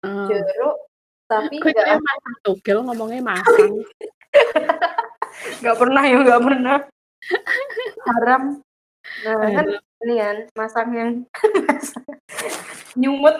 Hmm. 0.04 0.28
jeruk 0.28 0.76
tapi 1.26 1.58
nggak 1.58 1.98
masang 1.98 2.36
togel? 2.46 2.78
Ngomongnya 2.86 3.20
masang. 3.24 3.82
nggak 5.60 5.76
pernah 5.76 6.02
ya 6.06 6.16
nggak 6.22 6.42
pernah. 6.44 6.78
Haram. 8.06 8.42
Nah 9.24 9.34
kan 9.34 9.66
Haram. 9.66 10.02
ini 10.06 10.14
kan 10.20 10.36
masang 10.54 10.88
yang 10.94 11.10
masang 11.66 12.06
nyumut. 13.00 13.36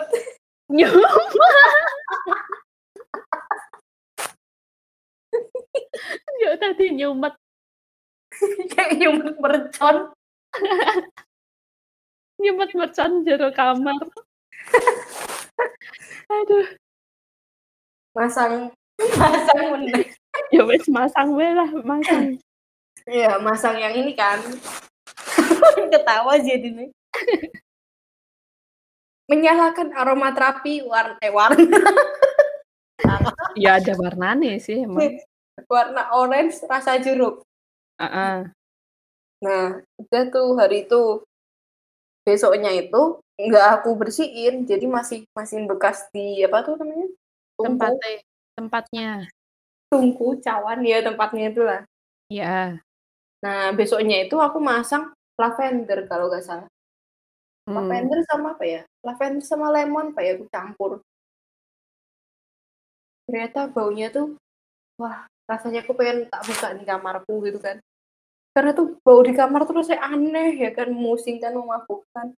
Yuk 0.67 0.91
tadi 6.61 6.85
nyumet. 6.93 7.33
kayak 8.75 9.01
nyumut 9.01 9.33
mercon 9.41 10.13
Nyumet 12.41 12.71
mercon 12.77 13.25
jero 13.25 13.49
kamar. 13.51 13.97
Aduh, 16.37 16.67
masang 18.13 18.69
masang 18.97 19.63
meneh 19.77 20.09
ya 20.53 20.61
wes 20.65 20.85
masang 20.89 21.33
we 21.37 21.47
lah, 21.49 21.69
masang. 21.85 22.37
Iya, 23.07 23.39
masang 23.39 23.79
yang 23.79 23.95
ini 23.95 24.11
kan. 24.11 24.41
Ketawa 25.87 26.35
jadi 26.43 26.67
nih. 26.75 26.89
Menyalakan 29.31 29.95
aromaterapi 29.95 30.83
warna 30.83 31.15
eh, 31.23 31.31
warna 31.31 31.79
Ya 33.55 33.79
ada 33.79 33.93
warnanya 33.95 34.59
sih 34.59 34.83
emang. 34.83 35.19
warna 35.71 36.11
orange 36.13 36.63
rasa 36.67 36.99
jeruk. 36.99 37.43
Heeh. 37.97 38.51
Nah, 39.37 39.79
udah 40.01 40.23
tuh 40.33 40.47
hari 40.57 40.89
itu 40.89 41.21
besoknya 42.25 42.73
itu 42.73 43.21
nggak 43.37 43.67
aku 43.81 43.93
bersihin, 43.93 44.65
jadi 44.65 44.83
masih 44.89 45.23
masih 45.37 45.63
bekas 45.69 46.09
di 46.09 46.41
apa 46.41 46.65
tuh 46.65 46.75
namanya? 46.81 47.07
Tungku, 47.57 47.65
Tempatnya, 47.77 48.17
tempatnya. 48.57 49.09
tungku 49.87 50.27
cawan 50.43 50.81
ya 50.83 50.99
tempatnya 51.05 51.45
itu 51.53 51.61
lah. 51.63 51.81
Ya. 52.27 52.81
Nah, 53.39 53.71
besoknya 53.77 54.25
itu 54.25 54.35
aku 54.41 54.57
masang 54.57 55.13
lavender 55.37 56.09
kalau 56.09 56.27
nggak 56.27 56.43
salah. 56.43 56.67
Hmm. 57.69 57.77
Lavender 57.77 58.19
sama 58.25 58.57
apa 58.57 58.65
ya? 58.65 58.81
Lavender 59.05 59.43
sama 59.45 59.69
lemon 59.69 60.11
apa 60.11 60.21
ya? 60.25 60.35
Aku 60.35 60.49
campur. 60.49 60.91
Ternyata 63.29 63.69
baunya 63.69 64.07
tuh, 64.09 64.35
wah 64.97 65.27
rasanya 65.47 65.83
aku 65.85 65.93
pengen 65.95 66.27
tak 66.27 66.43
buka 66.47 66.67
di 66.75 66.83
kamarku 66.83 67.33
gitu 67.45 67.59
kan. 67.61 67.77
Karena 68.57 68.73
tuh 68.73 68.97
bau 69.05 69.21
di 69.21 69.37
kamar 69.37 69.69
tuh 69.69 69.77
rasanya 69.77 70.01
aneh 70.09 70.57
ya 70.57 70.73
kan, 70.73 70.89
memusingkan, 70.89 71.53
memabukkan. 71.53 72.33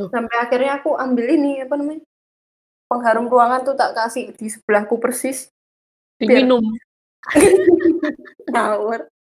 Loh. 0.00 0.08
Sampai 0.08 0.32
akhirnya 0.40 0.80
aku 0.80 0.96
ambil 0.96 1.28
ini, 1.28 1.60
apa 1.60 1.76
namanya, 1.76 2.00
pengharum 2.88 3.28
ruangan 3.28 3.68
tuh 3.68 3.76
tak 3.76 3.92
kasih 3.92 4.32
di 4.32 4.48
sebelahku 4.48 4.96
persis. 4.96 5.52
Diminum. 6.16 6.64
Ngawur. 8.56 9.12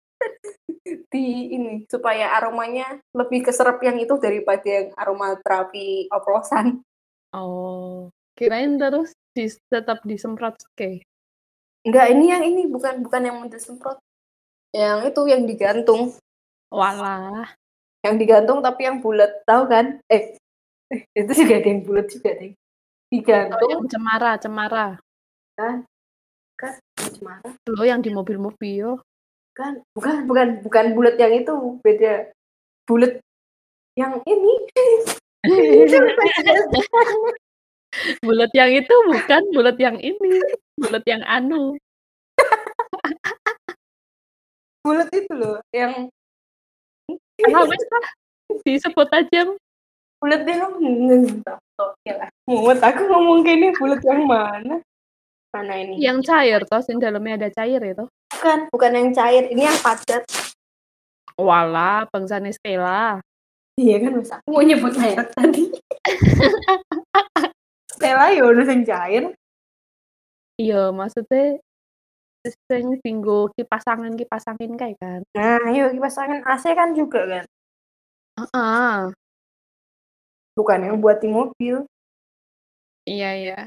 di 1.10 1.50
ini, 1.50 1.82
supaya 1.90 2.30
aromanya 2.38 3.02
lebih 3.10 3.50
keserap 3.50 3.82
yang 3.82 3.98
itu 3.98 4.14
daripada 4.22 4.62
yang 4.70 4.94
aromaterapi 4.94 6.06
oplosan. 6.14 6.86
Oh. 7.34 8.06
Kirain 8.38 8.78
terus 8.78 9.10
dis, 9.34 9.58
tetap 9.66 10.06
disemprot 10.06 10.54
ke. 10.78 11.02
Enggak, 11.82 12.06
ini 12.14 12.24
yang 12.30 12.42
ini 12.46 12.62
bukan 12.70 13.02
bukan 13.02 13.26
yang 13.26 13.36
model 13.42 13.58
semprot. 13.58 13.98
Yang 14.70 14.98
itu 15.10 15.22
yang 15.26 15.42
digantung, 15.50 16.14
Walah. 16.70 17.50
yang 18.06 18.16
digantung 18.16 18.62
tapi 18.62 18.86
yang 18.86 19.02
bulat, 19.02 19.42
tahu 19.42 19.66
kan? 19.66 19.98
Eh, 20.06 20.38
eh, 20.94 21.00
itu 21.18 21.32
juga 21.34 21.58
ada 21.58 21.68
yang 21.68 21.82
bulat 21.82 22.06
juga 22.06 22.30
deh. 22.38 22.54
Oh, 22.54 23.10
Digantung 23.10 23.68
yang 23.68 23.84
cemara, 23.90 24.30
cemara. 24.38 24.86
kan? 25.58 25.82
Kan 26.54 26.78
cemara 26.96 27.50
Lo 27.66 27.82
yang 27.82 27.98
di 27.98 28.14
mobil-mobil. 28.14 28.94
kan? 29.50 29.82
Bukan 29.92 30.30
bukan 30.30 30.48
bukan 30.62 30.86
bulat 30.94 31.18
yang 31.18 31.34
itu, 31.34 31.52
beda. 31.82 32.30
Bulat 32.86 33.18
yang 33.98 34.22
ini. 34.24 34.52
bulat 38.22 38.50
yang 38.54 38.70
itu 38.70 38.94
bukan 39.10 39.42
bulat 39.50 39.76
yang 39.82 39.98
ini. 39.98 40.38
Bulat 40.78 41.04
yang 41.04 41.22
anu. 41.26 41.74
bulat 44.80 45.08
itu 45.12 45.32
loh, 45.36 45.60
yang 45.72 46.08
wes 47.40 47.84
lah, 47.88 48.06
disebut 48.64 49.08
aja. 49.12 49.40
Bulat 50.20 50.44
deh 50.44 50.56
lo. 50.60 50.76
Oke 51.80 52.10
lah. 52.12 52.28
Mumet 52.44 52.80
aku 52.84 53.08
ngomong 53.08 53.40
gini 53.40 53.72
bulat 53.72 54.04
yang 54.04 54.28
mana? 54.28 54.84
Mana 55.50 55.74
ini? 55.80 55.96
Yang 55.98 56.28
cair 56.28 56.60
toh, 56.68 56.84
yang 56.84 57.00
dalamnya 57.00 57.40
ada 57.40 57.48
cair 57.50 57.80
itu. 57.80 58.04
Bukan, 58.36 58.58
bukan 58.70 58.90
yang 58.94 59.08
cair. 59.16 59.48
Ini 59.48 59.62
yang 59.72 59.78
padat. 59.80 60.22
Walah, 61.40 62.04
bangsa 62.12 62.36
Stella. 62.52 63.24
Iya 63.80 63.96
kan, 64.04 64.12
mas 64.20 64.28
aku 64.28 64.48
mau 64.52 64.60
nyebut 64.60 64.92
merek 64.92 65.32
tadi. 65.32 65.72
Stella 67.96 68.28
ya 68.28 68.44
udah 68.44 68.66
yang 68.68 68.84
cair. 68.84 69.24
Iya, 70.60 70.92
maksudnya 70.92 71.56
sing 72.44 72.96
tinggo 73.04 73.52
kipas 73.52 73.84
angin 73.84 74.16
kipas 74.16 74.48
angin 74.48 74.72
kayak 74.80 74.96
kan. 74.96 75.20
Nah, 75.36 75.68
yuk 75.72 75.92
kipas 75.92 76.16
angin 76.16 76.40
AC 76.40 76.64
kan 76.72 76.96
juga 76.96 77.20
kan. 77.28 77.44
Heeh. 78.40 79.12
Bukan 80.56 80.80
yang 80.80 80.96
buat 81.00 81.20
di 81.20 81.28
mobil. 81.28 81.84
Iya, 83.04 83.30
iya. 83.36 83.58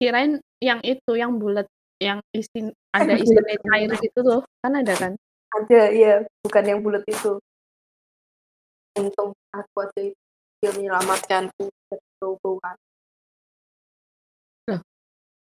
Kirain 0.00 0.40
yang 0.60 0.80
itu, 0.84 1.12
yang 1.14 1.36
bulat, 1.36 1.68
yang 2.00 2.20
isi 2.32 2.72
ada 2.92 3.14
isinya 3.16 3.56
cair 3.68 3.90
gitu 4.00 4.18
tuh, 4.20 4.42
kan 4.64 4.72
ada 4.76 4.94
kan? 4.96 5.12
Ada, 5.52 5.82
iya. 5.92 6.14
Bukan 6.44 6.64
yang 6.64 6.80
bulat 6.80 7.04
itu. 7.04 7.36
Untung 8.96 9.32
aku 9.52 9.76
ada 9.84 10.00
itu 10.00 10.20
yang 10.64 10.74
menyelamatkanku 10.80 11.68
dari 11.88 12.08
bau-bauan. 12.20 12.76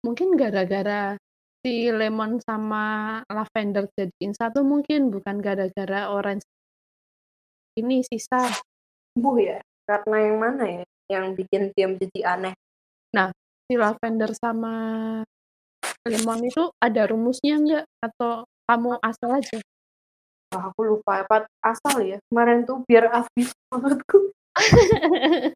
Mungkin 0.02 0.34
gara-gara 0.34 1.14
si 1.62 1.94
lemon 1.94 2.42
sama 2.42 3.22
lavender 3.30 3.86
jadiin 3.94 4.34
satu 4.34 4.66
mungkin 4.66 5.14
bukan 5.14 5.38
gara-gara 5.38 6.10
orange 6.10 6.42
ini 7.78 8.02
sisa. 8.04 8.50
Sembuh 9.16 9.38
ya? 9.40 9.62
Karena 9.86 10.18
yang 10.26 10.38
mana 10.42 10.64
ya? 10.68 10.84
Yang 11.08 11.26
bikin 11.44 11.62
dia 11.78 11.88
menjadi 11.88 12.20
aneh. 12.36 12.56
Si 13.72 13.80
lavender 13.80 14.36
sama 14.36 14.76
lemon 16.04 16.44
itu 16.44 16.68
ada 16.82 17.08
rumusnya 17.08 17.56
nggak? 17.56 17.86
Atau 18.04 18.44
kamu 18.68 19.00
asal 19.00 19.30
aja? 19.40 19.58
Wah, 20.52 20.68
aku 20.68 20.84
lupa 20.84 21.24
apa 21.24 21.48
asal 21.64 22.04
ya. 22.04 22.20
Kemarin 22.28 22.68
tuh 22.68 22.84
biar 22.84 23.08
habis 23.08 23.56
maksudku. 23.72 24.36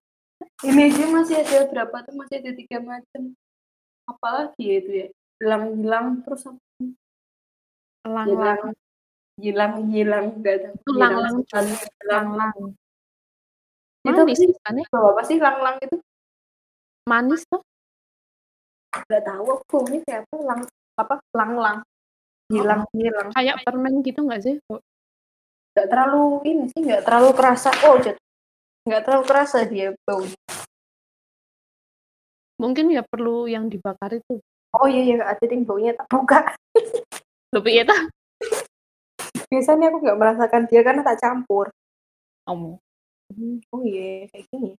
Ini 0.64 0.82
aja 0.88 1.06
masih 1.12 1.36
ada 1.44 1.68
berapa 1.68 1.96
tuh? 2.08 2.16
Masih 2.16 2.40
ada 2.40 2.52
tiga 2.56 2.80
macam. 2.80 3.36
Apalagi 4.08 4.64
ya 4.64 4.76
itu 4.80 4.92
ya? 4.96 5.08
Hilang-hilang 5.42 6.24
terus 6.24 6.42
apa? 6.48 6.60
Lang-lang, 8.06 8.72
hilang-hilang 9.42 10.26
enggak 10.40 10.56
ada. 10.62 10.70
Itu 10.78 10.92
lang-lang, 10.96 11.36
Hilang, 11.44 11.68
hilang. 11.68 12.28
lang-lang. 12.38 12.56
Itu 14.06 14.22
sih 14.38 14.50
kan 14.62 14.78
ya? 14.78 14.86
apa 14.86 15.22
sih 15.26 15.38
lang-lang 15.42 15.76
itu? 15.82 15.98
Manis 17.10 17.44
tuh. 17.50 17.62
Enggak 18.96 19.24
tahu 19.28 19.46
aku 19.60 19.78
ini 19.92 20.00
siapa 20.06 20.36
lang 20.40 20.62
apa 20.96 21.16
lang-lang. 21.36 21.78
Hilang-hilang. 22.48 23.34
Kayak 23.34 23.66
permen 23.66 24.06
gitu 24.06 24.24
nggak 24.24 24.42
sih? 24.46 24.56
Enggak 25.76 25.88
terlalu 25.92 26.24
ini 26.48 26.64
sih, 26.72 26.82
enggak 26.86 27.04
terlalu 27.04 27.30
kerasa. 27.36 27.70
Oh, 27.90 28.00
jatuh. 28.00 28.24
Enggak 28.86 29.02
terlalu 29.04 29.24
kerasa 29.28 29.58
dia 29.66 29.92
bau. 30.06 30.24
Mungkin 32.56 32.94
ya 32.94 33.04
perlu 33.04 33.52
yang 33.52 33.68
dibakar 33.68 34.16
itu. 34.16 34.40
Oh 34.76 34.88
iya 34.92 35.02
iya 35.08 35.16
ada 35.24 35.44
yang 35.48 35.64
baunya 35.64 35.96
tak 35.96 36.08
buka. 36.12 36.40
Lebih 37.56 37.74
ya 37.80 37.84
tak? 37.88 38.02
Biasanya 39.48 39.88
aku 39.94 39.98
nggak 40.04 40.20
merasakan 40.20 40.64
dia 40.68 40.82
karena 40.84 41.02
tak 41.06 41.20
campur. 41.24 41.72
Om. 42.46 42.76
Oh 43.72 43.82
iya 43.88 44.28
kayak 44.30 44.46
gini. 44.52 44.76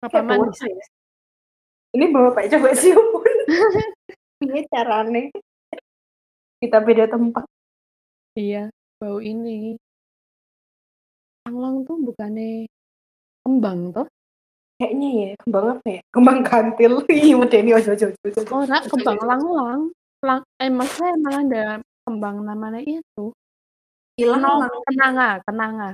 Apa 0.00 0.24
manis? 0.24 0.56
ya? 0.60 0.86
Ini 1.96 2.04
bapak 2.12 2.48
coba 2.52 2.68
cium 2.76 3.06
pun. 3.12 3.36
Ini 4.44 4.60
caranya. 4.68 5.32
Kita 6.60 6.80
beda 6.84 7.08
tempat. 7.08 7.44
Iya, 8.36 8.68
bau 9.00 9.16
ini. 9.20 9.80
Anglang 11.48 11.88
tuh 11.88 11.96
bukannya 12.00 12.68
kembang 13.44 13.96
toh? 13.96 14.08
Kayaknya 14.76 15.08
ya 15.08 15.30
kembang 15.40 15.66
apa 15.72 15.86
ya? 15.88 16.00
Kembang 16.12 16.40
kantil. 16.44 16.92
Iya 17.08 17.34
udah 17.40 17.58
ini 17.64 17.70
ojo 17.72 17.90
ojo 17.96 18.06
ojo. 18.12 18.40
Oh, 18.52 18.64
nak 18.68 18.84
kembang 18.92 19.20
lang-lang. 19.24 19.80
Lang, 20.20 20.40
eh 20.60 20.68
maksudnya 20.68 21.10
emang 21.16 21.34
ada 21.48 21.64
kembang 22.04 22.36
namanya 22.44 22.80
itu. 22.84 23.32
Hilang 24.20 24.44
lang. 24.44 24.72
kenanga, 24.84 25.30
kenanga. 25.44 25.90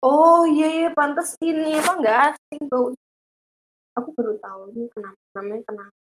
Oh 0.00 0.48
iya 0.48 0.68
iya 0.68 0.88
pantas 0.96 1.36
ini 1.44 1.76
apa 1.76 1.92
nggak 2.00 2.18
asing 2.32 2.60
bau. 2.72 2.92
Aku 4.00 4.08
baru 4.16 4.36
tahu 4.40 4.60
ini 4.72 4.88
kenapa 4.92 5.20
namanya 5.36 5.62
kenapa. 5.68 5.96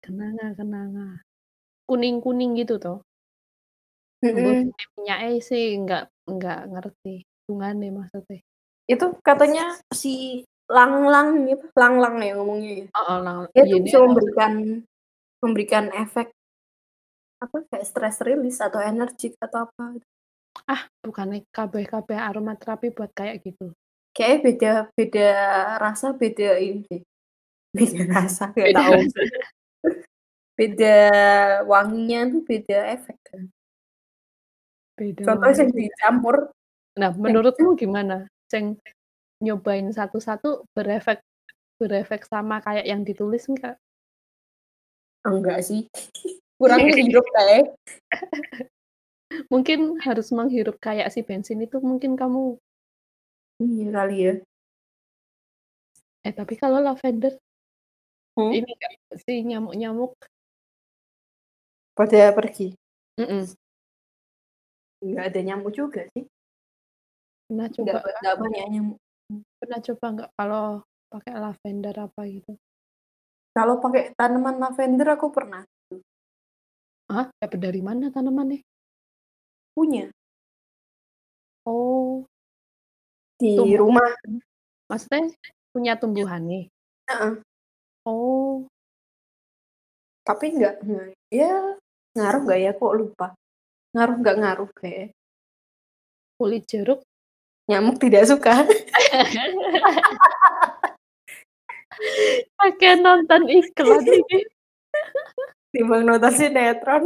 Kenanga, 0.00 0.46
kenanga. 0.56 1.06
Kuning-kuning 1.84 2.56
gitu 2.56 2.80
toh. 2.80 3.04
Mm-mm. 4.24 4.72
Minyaknya 5.00 5.40
sih 5.44 5.76
nggak 5.80 6.04
nggak 6.28 6.60
ngerti. 6.72 7.24
Hubungannya 7.48 7.88
maksudnya. 7.92 8.40
Itu 8.88 9.16
katanya 9.20 9.76
si 9.92 10.44
lang-lang 10.70 11.50
gitu, 11.50 11.66
lang-lang 11.74 12.14
ya 12.22 12.32
ngomongnya 12.38 12.72
ya. 12.72 12.86
Oh, 12.94 13.02
oh 13.02 13.18
lang. 13.20 13.36
Dia 13.50 13.62
iya, 13.62 13.62
tuh 13.62 13.66
dia 13.66 13.80
bisa 13.82 13.98
memberikan 13.98 14.52
memberikan 15.40 15.84
efek 15.96 16.26
apa 17.40 17.56
kayak 17.72 17.88
stress 17.88 18.20
release 18.20 18.60
atau 18.60 18.84
energi 18.84 19.32
atau 19.40 19.64
apa 19.64 19.96
ah 20.68 20.82
bukannya 21.00 21.48
kabeh-kabeh 21.48 22.14
aromaterapi 22.14 22.94
buat 22.94 23.10
kayak 23.16 23.42
gitu. 23.42 23.72
Kayaknya 24.14 24.38
beda 24.44 24.72
beda 24.94 25.28
rasa 25.82 26.06
beda 26.14 26.56
ini. 26.60 27.02
Beda 27.76 28.02
rasa 28.10 28.50
nggak 28.50 28.66
Beda 28.66 28.82
tahu. 28.82 28.92
rasa. 28.98 29.20
Beda 30.58 30.96
wanginya 31.70 32.18
tuh 32.34 32.42
beda 32.42 32.78
efek 32.98 33.16
kan. 33.30 33.42
Beda 34.98 35.22
Contohnya 35.22 35.64
yang 35.64 35.70
dicampur 35.70 36.50
Nah, 36.98 37.14
menurutmu 37.14 37.78
gimana? 37.78 38.26
Ceng 38.50 38.76
nyobain 39.40 39.88
satu-satu 39.88 40.68
berefek 40.76 41.24
berefek 41.80 42.28
sama 42.28 42.60
kayak 42.60 42.84
yang 42.84 43.00
ditulis 43.02 43.48
enggak? 43.48 43.80
enggak 45.24 45.64
sih. 45.64 45.88
Kurang 46.60 46.84
hidup 46.92 47.24
kayak. 47.32 47.72
Mungkin 49.48 49.96
harus 50.04 50.28
menghirup 50.34 50.76
kayak 50.76 51.08
si 51.08 51.24
bensin 51.24 51.64
itu 51.64 51.80
mungkin 51.80 52.18
kamu 52.20 52.60
Iya 53.60 53.88
kali 53.92 54.16
ya. 54.28 54.32
eh 56.20 56.32
tapi 56.36 56.56
kalau 56.60 56.80
lavender 56.84 57.36
Hmm? 58.36 58.52
ini 58.56 58.72
si 59.20 59.40
nyamuk-nyamuk 59.44 60.12
Pada 61.96 62.32
pergi. 62.32 62.72
mm-mm, 63.20 63.44
Enggak 65.04 65.24
ada 65.32 65.40
nyamuk 65.44 65.72
juga 65.72 66.04
sih. 66.12 66.24
Enggak 67.52 67.68
coba 67.80 68.00
enggak 68.04 68.36
banyak 68.36 68.66
nyamuk. 68.72 68.98
Pernah 69.58 69.78
coba 69.78 70.04
enggak 70.10 70.30
kalau 70.34 70.64
pakai 71.10 71.32
lavender 71.38 71.94
apa 71.94 72.20
gitu? 72.26 72.52
Kalau 73.54 73.82
pakai 73.82 74.14
tanaman 74.14 74.56
lavender 74.58 75.08
aku 75.14 75.30
pernah 75.34 75.62
Ah, 77.10 77.26
dapat 77.42 77.58
dari 77.58 77.82
mana 77.82 78.06
tanamannya? 78.14 78.62
punya 79.74 80.10
Oh, 81.66 82.26
di 83.38 83.54
Tumbuh. 83.58 83.90
rumah. 83.90 84.10
maksudnya 84.90 85.30
punya 85.70 85.94
tumbuhannya. 85.98 86.66
Heeh. 87.10 87.32
Oh, 88.06 88.66
Tapi 90.26 90.54
enggak. 90.54 90.78
Ya 91.30 91.74
ngaruh 92.14 92.40
nggak 92.46 92.60
ya 92.62 92.70
kok 92.74 92.94
lupa. 92.94 93.26
Ngaruh 93.94 94.16
nggak 94.22 94.36
ngaruh 94.38 94.70
kayak. 94.78 95.10
kulit 96.40 96.64
jeruk 96.70 97.04
Nyamuk 97.68 98.00
tidak 98.00 98.24
suka. 98.26 98.66
pakai 102.58 102.92
nonton 103.00 103.42
iklan 103.50 104.04
ini. 104.06 104.38
Timbang 105.70 106.02
nonton 106.06 106.32
sinetron. 106.34 107.04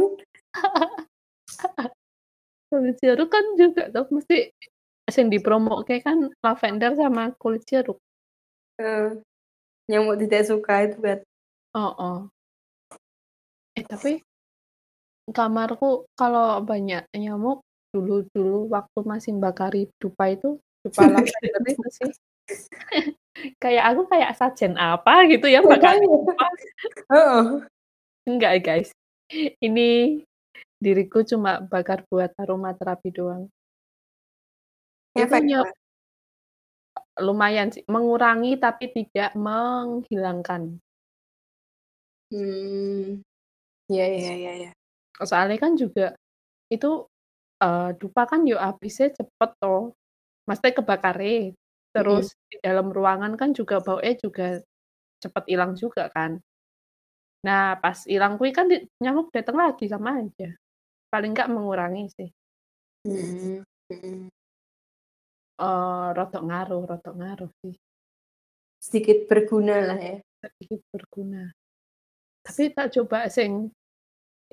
Kulit 2.71 2.97
jeruk 2.99 3.29
kan 3.29 3.45
juga 3.59 3.91
tuh 3.93 4.09
mesti 4.09 4.49
yang 5.05 5.29
dipromo 5.29 5.85
kayak 5.85 6.03
kan 6.09 6.17
lavender 6.41 6.97
sama 6.97 7.29
kulit 7.37 7.61
jeruk. 7.69 8.01
Eh, 8.81 9.21
nyamuk 9.87 10.17
tidak 10.19 10.49
suka 10.49 10.89
itu 10.89 10.97
kan. 10.99 11.19
Oh, 11.77 11.93
oh. 11.95 12.19
Eh 13.77 13.85
tapi 13.85 14.23
kamarku 15.29 16.07
kalau 16.17 16.63
banyak 16.63 17.05
nyamuk 17.13 17.61
dulu-dulu 17.93 18.67
waktu 18.71 18.99
masih 19.07 19.31
bakari 19.39 19.87
dupa 20.01 20.31
itu 20.31 20.59
itu 20.89 21.87
sih. 21.89 22.09
kayak 23.63 23.83
aku 23.93 24.01
kayak 24.07 24.31
sajen 24.37 24.79
apa 24.79 25.27
gitu 25.27 25.45
ya 25.49 25.59
dupa. 25.59 26.45
Heeh. 27.11 27.43
Enggak 28.25 28.53
guys. 28.63 28.89
Ini 29.59 30.21
diriku 30.79 31.25
cuma 31.25 31.61
bakar 31.65 32.05
buat 32.09 32.31
aromaterapi 32.37 33.09
doang. 33.11 33.49
Itu 35.15 35.23
Ngefek 35.31 35.43
nye 35.47 35.59
ya? 35.63 35.71
lumayan 37.23 37.71
sih, 37.71 37.83
mengurangi 37.87 38.59
tapi 38.59 38.91
tidak 38.91 39.31
menghilangkan. 39.39 40.75
Mmm. 42.33 43.23
Iya 43.87 44.05
iya 44.11 44.31
iya 44.35 44.51
iya. 44.59 44.71
Soalnya 45.23 45.55
kan 45.61 45.79
juga 45.79 46.17
itu, 46.67 47.07
eee, 47.63 47.89
dupa 48.01 48.27
kan 48.27 48.43
yo 48.43 48.57
habisnya 48.59 49.13
cepet 49.15 49.49
toh, 49.61 49.95
maksudnya 50.47 50.73
kebakare. 50.81 51.53
Terus 51.95 52.35
di 52.51 52.57
dalam 52.63 52.91
ruangan 52.91 53.33
kan 53.39 53.51
juga 53.55 53.79
baunya 53.83 54.13
juga 54.19 54.59
cepet 55.23 55.43
ilang 55.51 55.73
juga 55.77 56.09
kan. 56.13 56.39
Nah, 57.45 57.77
pas 57.83 57.97
ilang 58.09 58.39
kuwi 58.39 58.51
kan 58.55 58.65
di 58.71 58.81
nyamuk 59.03 59.29
dateng 59.35 59.57
lagi, 59.59 59.85
sama 59.91 60.17
aja. 60.21 60.49
Paling 61.13 61.31
nggak 61.35 61.51
mengurangi 61.51 62.05
sih. 62.13 62.29
Mhm 63.05 63.63
mhm. 63.91 64.31
Eee, 65.59 66.07
rodok 66.17 66.43
ngaruh 66.47 66.81
rodok 66.89 67.13
ngaruh 67.19 67.51
sih. 67.63 67.75
Sedikit 68.83 69.25
berguna 69.31 69.81
lah 69.81 69.97
ya. 69.99 70.15
Sedikit 70.43 70.81
berguna. 70.91 71.49
Tapi 72.45 72.63
tak 72.75 72.93
coba 72.93 73.25
sing 73.31 73.73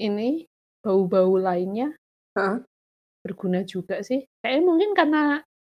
ini, 0.00 0.46
bau-bau 0.80 1.36
lainnya 1.36 1.92
Heeh. 2.38 2.64
berguna 3.22 3.62
juga 3.66 4.00
sih. 4.02 4.24
Kayaknya 4.40 4.62
mungkin 4.64 4.90
karena 4.96 5.22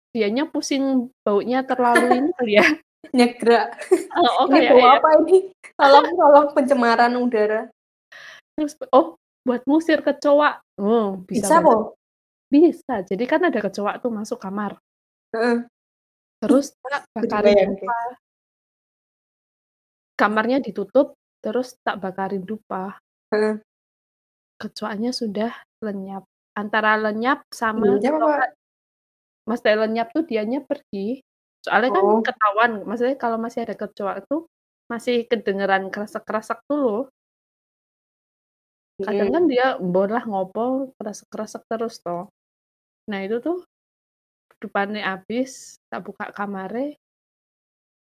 dianya 0.09 0.49
pusing 0.49 1.13
baunya 1.21 1.61
terlalu 1.65 2.05
ini 2.19 2.29
kali 2.35 2.53
ya. 2.57 2.67
Nyegra. 3.15 3.71
Heeh, 3.89 4.33
Ini 4.43 4.51
kayak 4.51 4.71
bau 4.75 4.79
ya. 4.83 4.91
apa 4.99 5.09
ini? 5.23 5.37
Tolong 5.79 6.07
tolong 6.19 6.47
pencemaran 6.51 7.13
udara. 7.15 7.61
Terus 8.59 8.75
oh, 8.91 9.15
buat 9.47 9.63
ngusir 9.63 10.03
kecoa. 10.03 10.59
Oh, 10.83 11.23
bisa 11.23 11.47
Bisa 11.47 11.55
kok? 11.63 11.95
Bisa, 12.49 12.95
jadi 13.05 13.23
kan 13.29 13.45
ada 13.47 13.59
kecoa 13.61 14.01
tuh 14.03 14.11
masuk 14.11 14.41
kamar. 14.41 14.75
Heeh. 15.31 15.63
Terus 16.43 16.75
tak 16.83 17.07
bakarin 17.15 17.77
dupa. 17.77 17.97
Kamarnya 20.19 20.59
ditutup, 20.59 21.15
terus 21.39 21.79
tak 21.79 22.03
bakarin 22.03 22.43
dupa. 22.43 22.99
Heeh. 23.31 23.63
Kecoanya 24.59 25.15
sudah 25.15 25.55
lenyap. 25.79 26.27
Antara 26.51 26.99
lenyap 26.99 27.47
sama 27.55 27.95
Lenyap 27.95 28.19
apa? 28.19 28.58
Enggak 29.49 29.65
maksudnya 29.65 29.77
lenyap 29.83 30.07
tuh 30.15 30.23
dianya 30.29 30.59
pergi. 30.69 31.21
Soalnya 31.65 31.89
kan 31.97 32.05
Oh. 32.05 32.21
ketahuan, 32.23 32.71
maksudnya 32.87 33.15
kalau 33.19 33.37
masih 33.41 33.59
ada 33.65 33.75
kecoa 33.75 34.15
tuh 34.29 34.41
masih 34.91 35.15
kedengeran 35.29 35.89
kresek-kresek 35.93 36.59
tuh 36.69 36.77
loh. 36.85 37.01
Kadang 38.99 39.29
kan 39.31 39.43
dia 39.47 39.79
embonlah 39.79 40.23
ngopo, 40.27 40.91
kresek-kresek 40.99 41.63
terus 41.71 42.03
toh. 42.03 42.27
Nah 43.09 43.19
itu 43.25 43.39
tuh 43.43 43.63
dupane 44.61 44.99
habis, 45.03 45.79
tak 45.89 46.03
buka 46.07 46.31
kamare 46.35 46.99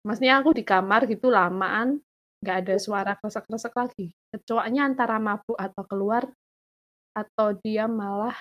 maksudnya 0.05 0.37
aku 0.45 0.53
di 0.53 0.65
kamar 0.69 1.09
gitu 1.09 1.33
lamaan, 1.33 1.97
nggak 2.45 2.57
ada 2.61 2.75
suara 2.77 3.13
kresek-kresek 3.17 3.73
lagi. 3.73 4.13
Kecoanya 4.29 4.85
antara 4.85 5.17
mabuk 5.17 5.57
atau 5.57 5.83
keluar, 5.89 6.29
atau 7.17 7.57
dia 7.65 7.89
malah 7.89 8.37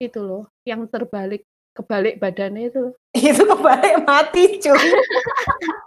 itu 0.00 0.20
loh, 0.24 0.48
yang 0.64 0.88
terbalik 0.88 1.44
kebalik 1.74 2.22
badannya 2.22 2.70
itu. 2.70 2.94
Itu 3.14 3.42
kebalik 3.44 4.06
mati 4.06 4.58
cuy. 4.62 4.78